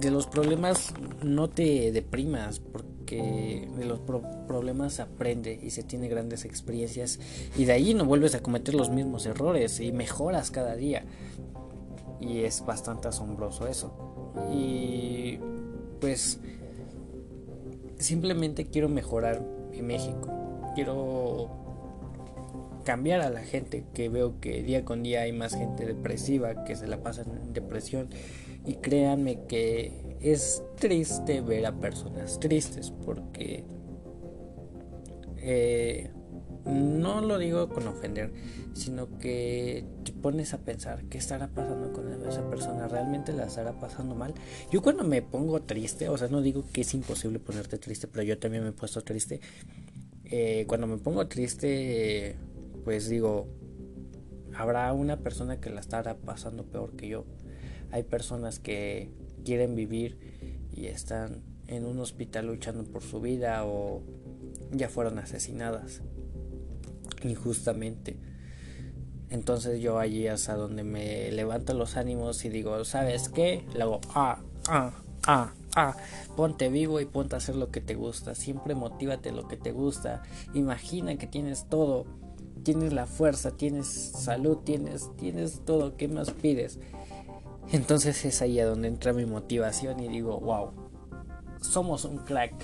de 0.00 0.10
los 0.10 0.26
problemas 0.26 0.92
no 1.22 1.48
te 1.48 1.92
deprimas, 1.92 2.60
porque 2.60 3.68
de 3.76 3.84
los 3.84 4.00
problemas 4.00 4.94
se 4.94 5.02
aprende 5.02 5.58
y 5.62 5.70
se 5.70 5.82
tiene 5.82 6.08
grandes 6.08 6.44
experiencias 6.44 7.20
y 7.56 7.64
de 7.64 7.72
ahí 7.72 7.94
no 7.94 8.04
vuelves 8.04 8.34
a 8.34 8.40
cometer 8.40 8.74
los 8.74 8.90
mismos 8.90 9.26
errores 9.26 9.80
y 9.80 9.92
mejoras 9.92 10.50
cada 10.50 10.74
día. 10.74 11.04
Y 12.20 12.40
es 12.40 12.64
bastante 12.64 13.08
asombroso 13.08 13.66
eso. 13.66 13.92
Y 14.52 15.38
pues 16.00 16.38
simplemente 17.98 18.66
quiero 18.66 18.88
mejorar 18.88 19.42
en 19.72 19.86
México. 19.86 20.28
Quiero 20.74 21.63
cambiar 22.84 23.20
a 23.20 23.30
la 23.30 23.42
gente 23.42 23.84
que 23.94 24.08
veo 24.08 24.40
que 24.40 24.62
día 24.62 24.84
con 24.84 25.02
día 25.02 25.22
hay 25.22 25.32
más 25.32 25.54
gente 25.54 25.86
depresiva 25.86 26.64
que 26.64 26.76
se 26.76 26.86
la 26.86 27.02
pasa 27.02 27.22
en 27.22 27.52
depresión 27.52 28.08
y 28.66 28.74
créanme 28.76 29.46
que 29.46 30.16
es 30.20 30.62
triste 30.78 31.40
ver 31.40 31.66
a 31.66 31.78
personas 31.78 32.40
tristes 32.40 32.92
porque 33.04 33.64
eh, 35.38 36.10
no 36.64 37.20
lo 37.20 37.38
digo 37.38 37.68
con 37.68 37.86
ofender, 37.86 38.32
sino 38.72 39.18
que 39.18 39.84
te 40.02 40.12
pones 40.12 40.54
a 40.54 40.58
pensar 40.58 41.04
qué 41.04 41.18
estará 41.18 41.48
pasando 41.48 41.92
con 41.92 42.10
esa 42.26 42.48
persona, 42.48 42.88
realmente 42.88 43.32
la 43.32 43.44
estará 43.44 43.78
pasando 43.78 44.14
mal. 44.14 44.32
Yo 44.70 44.80
cuando 44.80 45.04
me 45.04 45.20
pongo 45.20 45.62
triste, 45.62 46.08
o 46.08 46.16
sea, 46.16 46.28
no 46.28 46.40
digo 46.40 46.64
que 46.72 46.80
es 46.80 46.94
imposible 46.94 47.38
ponerte 47.38 47.76
triste, 47.76 48.08
pero 48.08 48.22
yo 48.22 48.38
también 48.38 48.62
me 48.62 48.70
he 48.70 48.72
puesto 48.72 49.02
triste. 49.02 49.40
Eh, 50.24 50.64
cuando 50.66 50.86
me 50.86 50.96
pongo 50.96 51.26
triste, 51.28 52.36
pues 52.84 53.08
digo, 53.08 53.48
habrá 54.56 54.92
una 54.92 55.18
persona 55.18 55.60
que 55.60 55.70
la 55.70 55.80
estará 55.80 56.16
pasando 56.16 56.64
peor 56.64 56.96
que 56.96 57.08
yo. 57.08 57.24
Hay 57.90 58.02
personas 58.02 58.58
que 58.58 59.10
quieren 59.44 59.74
vivir 59.74 60.18
y 60.72 60.86
están 60.86 61.42
en 61.66 61.86
un 61.86 61.98
hospital 62.00 62.46
luchando 62.46 62.84
por 62.84 63.02
su 63.02 63.20
vida 63.20 63.64
o 63.64 64.02
ya 64.72 64.88
fueron 64.88 65.18
asesinadas 65.18 66.02
injustamente. 67.22 68.16
Entonces 69.30 69.80
yo 69.80 69.98
allí 69.98 70.26
es 70.26 70.48
a 70.48 70.54
donde 70.54 70.84
me 70.84 71.32
levanto 71.32 71.74
los 71.74 71.96
ánimos 71.96 72.44
y 72.44 72.50
digo, 72.50 72.84
¿sabes 72.84 73.28
qué? 73.28 73.64
Luego, 73.74 74.00
ah, 74.14 74.40
ah, 74.68 74.92
ah, 75.26 75.52
ah, 75.74 75.96
ponte 76.36 76.68
vivo 76.68 77.00
y 77.00 77.04
ponte 77.04 77.34
a 77.34 77.38
hacer 77.38 77.56
lo 77.56 77.70
que 77.70 77.80
te 77.80 77.94
gusta. 77.94 78.34
Siempre 78.34 78.74
motívate 78.74 79.32
lo 79.32 79.48
que 79.48 79.56
te 79.56 79.72
gusta. 79.72 80.22
Imagina 80.52 81.16
que 81.16 81.26
tienes 81.26 81.68
todo. 81.68 82.06
Tienes 82.62 82.92
la 82.92 83.06
fuerza, 83.06 83.50
tienes 83.50 83.86
salud, 83.86 84.58
tienes, 84.58 85.10
tienes 85.16 85.60
todo. 85.64 85.96
¿Qué 85.96 86.08
más 86.08 86.30
pides? 86.30 86.78
Entonces 87.72 88.24
es 88.24 88.42
ahí 88.42 88.60
a 88.60 88.66
donde 88.66 88.88
entra 88.88 89.12
mi 89.12 89.26
motivación 89.26 90.00
y 90.00 90.08
digo, 90.08 90.38
wow, 90.40 90.70
somos 91.60 92.04
un 92.04 92.18
crack, 92.18 92.54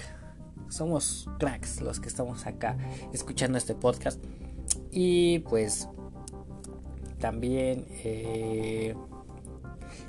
somos 0.69 1.29
cracks 1.39 1.81
los 1.81 2.01
que 2.01 2.09
estamos 2.09 2.47
acá 2.47 2.77
escuchando 3.13 3.59
este 3.59 3.75
podcast. 3.75 4.23
Y 4.91 5.41
pues 5.41 5.89
también 7.19 7.87
eh, 8.05 8.95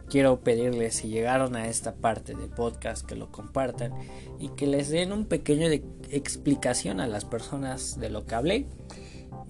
quiero 0.10 0.42
pedirles 0.42 0.96
si 0.96 1.08
llegaron 1.08 1.56
a 1.56 1.68
esta 1.68 1.96
parte 1.96 2.36
del 2.36 2.50
podcast 2.50 3.06
que 3.06 3.16
lo 3.16 3.32
compartan 3.32 3.94
y 4.40 4.50
que 4.50 4.68
les 4.68 4.90
den 4.90 5.12
un 5.14 5.26
pequeño 5.26 5.70
de 5.70 5.84
explicación 6.10 7.00
a 7.00 7.08
las 7.08 7.26
personas 7.26 8.00
de 8.00 8.10
lo 8.10 8.26
que 8.26 8.36
hablé. 8.36 8.66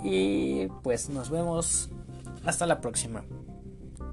Y 0.04 0.68
pues 0.84 1.10
nos 1.10 1.30
vemos 1.30 1.90
hasta 2.46 2.66
la 2.66 2.82
próxima. 2.82 3.24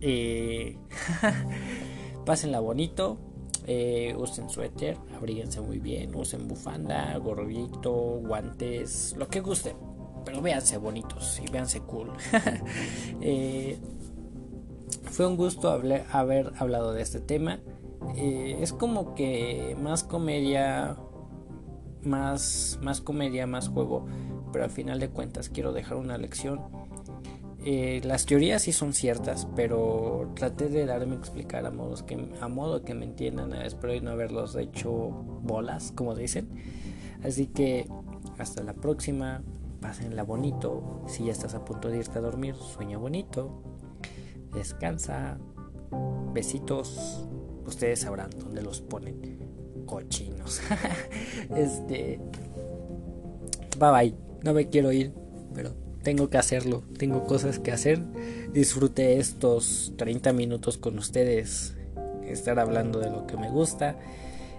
Eh, 0.01 0.77
pásenla 2.25 2.61
bonito. 2.61 3.19
Eh, 3.71 4.15
usen 4.17 4.49
suéter, 4.49 4.97
abríguense 5.15 5.61
muy 5.61 5.79
bien, 5.79 6.15
usen 6.15 6.49
bufanda, 6.49 7.15
gorrito, 7.19 7.93
guantes, 7.93 9.15
lo 9.19 9.29
que 9.29 9.41
gusten. 9.41 9.77
Pero 10.25 10.41
véanse 10.41 10.79
bonitos 10.79 11.41
y 11.45 11.51
véanse 11.51 11.81
cool. 11.81 12.13
Eh, 13.21 13.79
fue 15.11 15.27
un 15.27 15.37
gusto 15.37 15.71
haber 16.13 16.53
hablado 16.59 16.93
de 16.93 17.03
este 17.03 17.21
tema. 17.21 17.61
Es 18.17 18.73
como 18.73 19.15
que 19.15 19.77
más 19.83 20.03
comedia, 20.03 20.97
más, 22.05 22.79
más 22.81 23.01
comedia, 23.01 23.47
más 23.47 23.69
juego. 23.69 24.07
Pero 24.53 24.65
al 24.65 24.71
final 24.71 25.01
de 25.01 25.09
cuentas 25.09 25.49
quiero 25.49 25.73
dejar 25.73 25.97
una 25.97 26.19
lección 26.19 26.61
eh, 27.65 28.01
las 28.05 28.25
teorías 28.25 28.63
sí 28.63 28.73
son 28.73 28.95
ciertas, 28.95 29.47
pero 29.57 30.33
traté 30.35 30.69
de 30.69 30.87
darme 30.87 31.17
a 31.17 31.19
explicar 31.19 31.67
a, 31.67 31.71
modos 31.71 32.03
que, 32.03 32.33
a 32.41 32.49
modo 32.49 32.83
que 32.83 32.95
me 32.95 33.05
entiendan. 33.05 33.53
Eh, 33.53 33.67
espero 33.67 34.01
no 34.01 34.11
haberlos 34.11 34.55
hecho 34.57 34.91
bolas, 35.43 35.93
como 35.95 36.15
dicen. 36.15 36.49
Así 37.23 37.47
que 37.47 37.89
hasta 38.39 38.63
la 38.63 38.75
próxima. 38.75 39.43
Pásenla 39.81 40.25
bonito. 40.25 41.05
Si 41.07 41.27
ya 41.27 41.33
estás 41.33 41.55
a 41.55 41.65
punto 41.65 41.89
de 41.89 41.99
irte 41.99 42.19
a 42.19 42.23
dormir, 42.23 42.57
sueña 42.57 42.99
bonito. 42.99 43.63
Descansa. 44.53 45.39
Besitos. 46.33 47.27
Ustedes 47.65 48.01
sabrán 48.01 48.31
dónde 48.31 48.63
los 48.63 48.81
ponen. 48.81 49.85
Cochinos. 49.87 50.61
este. 51.55 52.19
Bye 53.79 53.91
bye. 53.91 54.28
No 54.43 54.55
me 54.55 54.69
quiero 54.69 54.93
ir, 54.93 55.13
pero 55.55 55.75
tengo 56.03 56.31
que 56.31 56.39
hacerlo, 56.39 56.83
tengo 56.97 57.25
cosas 57.25 57.59
que 57.59 57.73
hacer. 57.73 58.01
Disfruté 58.53 59.19
estos 59.19 59.93
30 59.97 60.33
minutos 60.33 60.79
con 60.79 60.99
ustedes, 60.99 61.75
estar 62.25 62.59
hablando 62.59 63.01
de 63.01 63.11
lo 63.11 63.27
que 63.27 63.37
me 63.37 63.51
gusta 63.51 63.99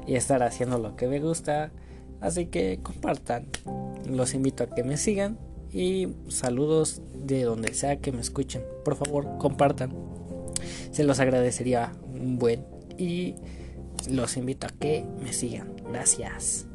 y 0.05 0.15
estar 0.15 0.43
haciendo 0.43 0.77
lo 0.77 0.95
que 0.95 1.07
me 1.07 1.19
gusta. 1.19 1.71
Así 2.21 2.47
que 2.47 2.79
compartan. 2.83 3.47
Los 4.05 4.33
invito 4.33 4.63
a 4.63 4.67
que 4.67 4.83
me 4.83 4.97
sigan 4.97 5.37
y 5.71 6.09
saludos 6.27 7.01
de 7.13 7.43
donde 7.43 7.73
sea 7.73 7.97
que 7.97 8.11
me 8.11 8.21
escuchen. 8.21 8.63
Por 8.83 8.95
favor, 8.95 9.37
compartan. 9.37 9.93
Se 10.91 11.03
los 11.03 11.19
agradecería 11.19 11.93
un 12.13 12.37
buen 12.37 12.65
y 12.97 13.35
los 14.09 14.35
invito 14.35 14.67
a 14.67 14.71
que 14.71 15.05
me 15.21 15.31
sigan. 15.31 15.73
Gracias 15.89 16.68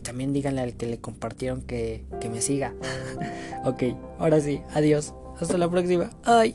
también 0.00 0.32
díganle 0.32 0.60
al 0.60 0.74
que 0.74 0.86
le 0.86 0.98
compartieron 0.98 1.62
que, 1.62 2.04
que 2.20 2.28
me 2.28 2.40
siga. 2.40 2.74
ok, 3.64 3.82
ahora 4.18 4.40
sí, 4.40 4.62
adiós. 4.74 5.14
Hasta 5.40 5.56
la 5.56 5.70
próxima. 5.70 6.10
Ay. 6.24 6.54